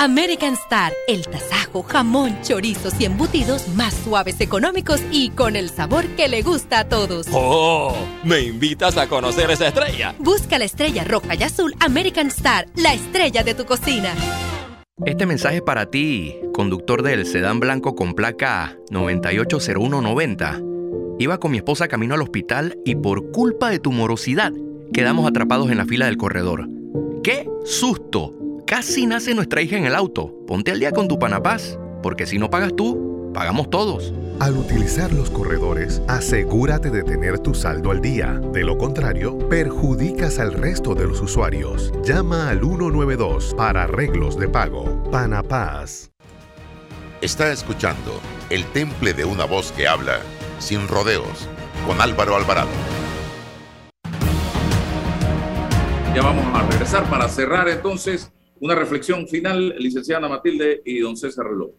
[0.00, 6.06] American Star, el tasajo, jamón, chorizos y embutidos más suaves, económicos y con el sabor
[6.16, 7.26] que le gusta a todos.
[7.34, 7.94] ¡Oh!
[8.24, 10.14] ¿Me invitas a conocer esa estrella?
[10.18, 14.14] Busca la estrella roja y azul American Star, la estrella de tu cocina.
[15.04, 20.62] Este mensaje para ti, conductor del sedán blanco con placa 980190.
[21.18, 24.54] Iba con mi esposa camino al hospital y por culpa de tu morosidad
[24.94, 26.70] quedamos atrapados en la fila del corredor.
[27.22, 28.40] ¡Qué susto!
[28.70, 30.32] Casi nace nuestra hija en el auto.
[30.46, 34.14] Ponte al día con tu Panapaz, porque si no pagas tú, pagamos todos.
[34.38, 38.40] Al utilizar los corredores, asegúrate de tener tu saldo al día.
[38.52, 41.92] De lo contrario, perjudicas al resto de los usuarios.
[42.04, 45.02] Llama al 192 para arreglos de pago.
[45.10, 46.12] Panapaz.
[47.22, 50.20] Está escuchando El Temple de una voz que habla
[50.60, 51.48] sin rodeos
[51.88, 52.70] con Álvaro Alvarado.
[56.14, 58.30] Ya vamos a regresar para cerrar entonces
[58.60, 61.70] una reflexión final, licenciada Matilde y don César Reloj.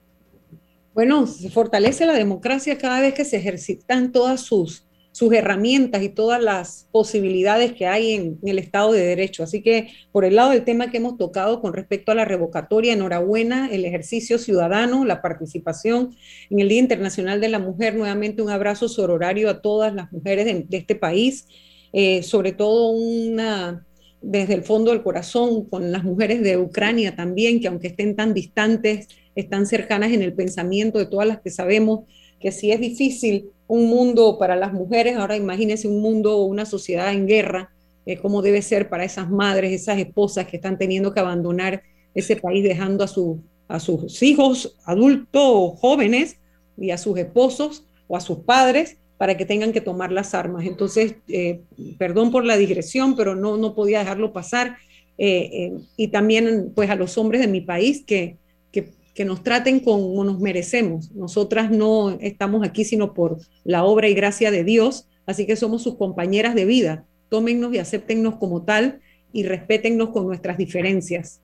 [0.93, 6.09] Bueno, se fortalece la democracia cada vez que se ejercitan todas sus, sus herramientas y
[6.09, 9.43] todas las posibilidades que hay en, en, el Estado de Derecho.
[9.43, 12.91] Así que por el lado del tema que hemos tocado con respecto a la revocatoria,
[12.91, 16.13] enhorabuena, el ejercicio ciudadano, la participación
[16.49, 20.45] en el Día Internacional de la Mujer, nuevamente un abrazo sororario a todas las mujeres
[20.45, 21.47] de, de este país,
[21.93, 23.85] eh, sobre todo una
[24.21, 28.33] desde el fondo del corazón con las mujeres de Ucrania también, que aunque estén tan
[28.33, 32.01] distantes, están cercanas en el pensamiento de todas las que sabemos
[32.39, 36.65] que si es difícil un mundo para las mujeres, ahora imagínense un mundo o una
[36.65, 37.71] sociedad en guerra,
[38.05, 42.35] eh, cómo debe ser para esas madres, esas esposas que están teniendo que abandonar ese
[42.35, 46.37] país dejando a, su, a sus hijos adultos o jóvenes
[46.77, 50.65] y a sus esposos o a sus padres para que tengan que tomar las armas.
[50.65, 51.61] Entonces, eh,
[51.99, 54.77] perdón por la digresión, pero no, no podía dejarlo pasar.
[55.19, 58.37] Eh, eh, y también pues a los hombres de mi país que,
[58.71, 61.11] que, que, nos traten como nos merecemos.
[61.11, 65.83] Nosotras no estamos aquí sino por la obra y gracia de Dios, así que somos
[65.83, 67.05] sus compañeras de vida.
[67.29, 69.01] Tómennos y acéptennos como tal
[69.31, 71.41] y respétennos con nuestras diferencias.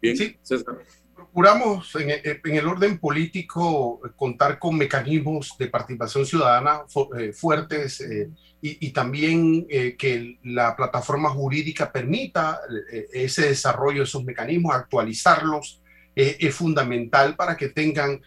[0.00, 0.76] Bien, sí, César
[1.34, 6.82] procuramos en, el orden político contar con mecanismos de participación ciudadana
[7.18, 8.30] eh, fuertes eh,
[8.60, 12.60] y, también eh, que la plataforma jurídica permita
[13.12, 15.82] ese desarrollo de esos mecanismos, actualizarlos,
[16.14, 18.22] es fundamental para que tengan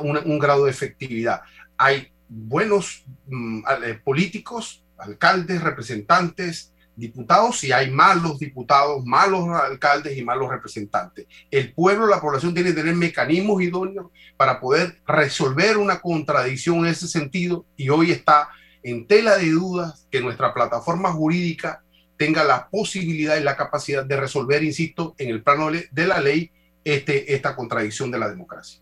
[0.00, 1.42] un, grado de efectividad.
[1.76, 3.64] Hay buenos mm,
[4.02, 11.26] políticos, alcaldes, representantes, diputados si hay malos diputados, malos alcaldes y malos representantes.
[11.50, 16.86] El pueblo, la población tiene que tener mecanismos idóneos para poder resolver una contradicción en
[16.86, 18.48] ese sentido y hoy está
[18.82, 21.82] en tela de dudas que nuestra plataforma jurídica
[22.16, 26.50] tenga la posibilidad y la capacidad de resolver, insisto, en el plano de la ley
[26.82, 28.80] este, esta contradicción de la democracia.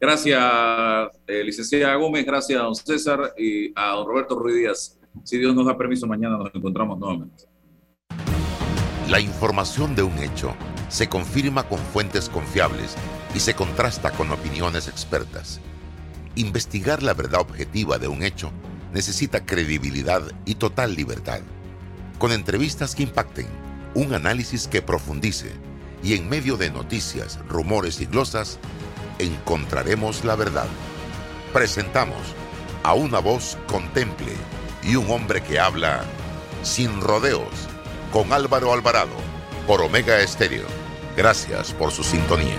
[0.00, 0.42] Gracias,
[1.26, 4.98] eh, licenciada Gómez, gracias a don César y a don Roberto Ruiz Díaz.
[5.22, 7.44] Si Dios nos da permiso, mañana nos encontramos nuevamente.
[9.08, 10.54] La información de un hecho
[10.88, 12.96] se confirma con fuentes confiables
[13.34, 15.60] y se contrasta con opiniones expertas.
[16.36, 18.50] Investigar la verdad objetiva de un hecho
[18.92, 21.40] necesita credibilidad y total libertad.
[22.18, 23.46] Con entrevistas que impacten,
[23.94, 25.52] un análisis que profundice
[26.02, 28.58] y en medio de noticias, rumores y glosas,
[29.18, 30.66] encontraremos la verdad.
[31.52, 32.18] Presentamos
[32.82, 34.32] a una voz contemple
[34.84, 36.04] y un hombre que habla
[36.62, 37.48] sin rodeos
[38.12, 39.16] con Álvaro Alvarado
[39.66, 40.66] por Omega Estéreo.
[41.16, 42.58] Gracias por su sintonía.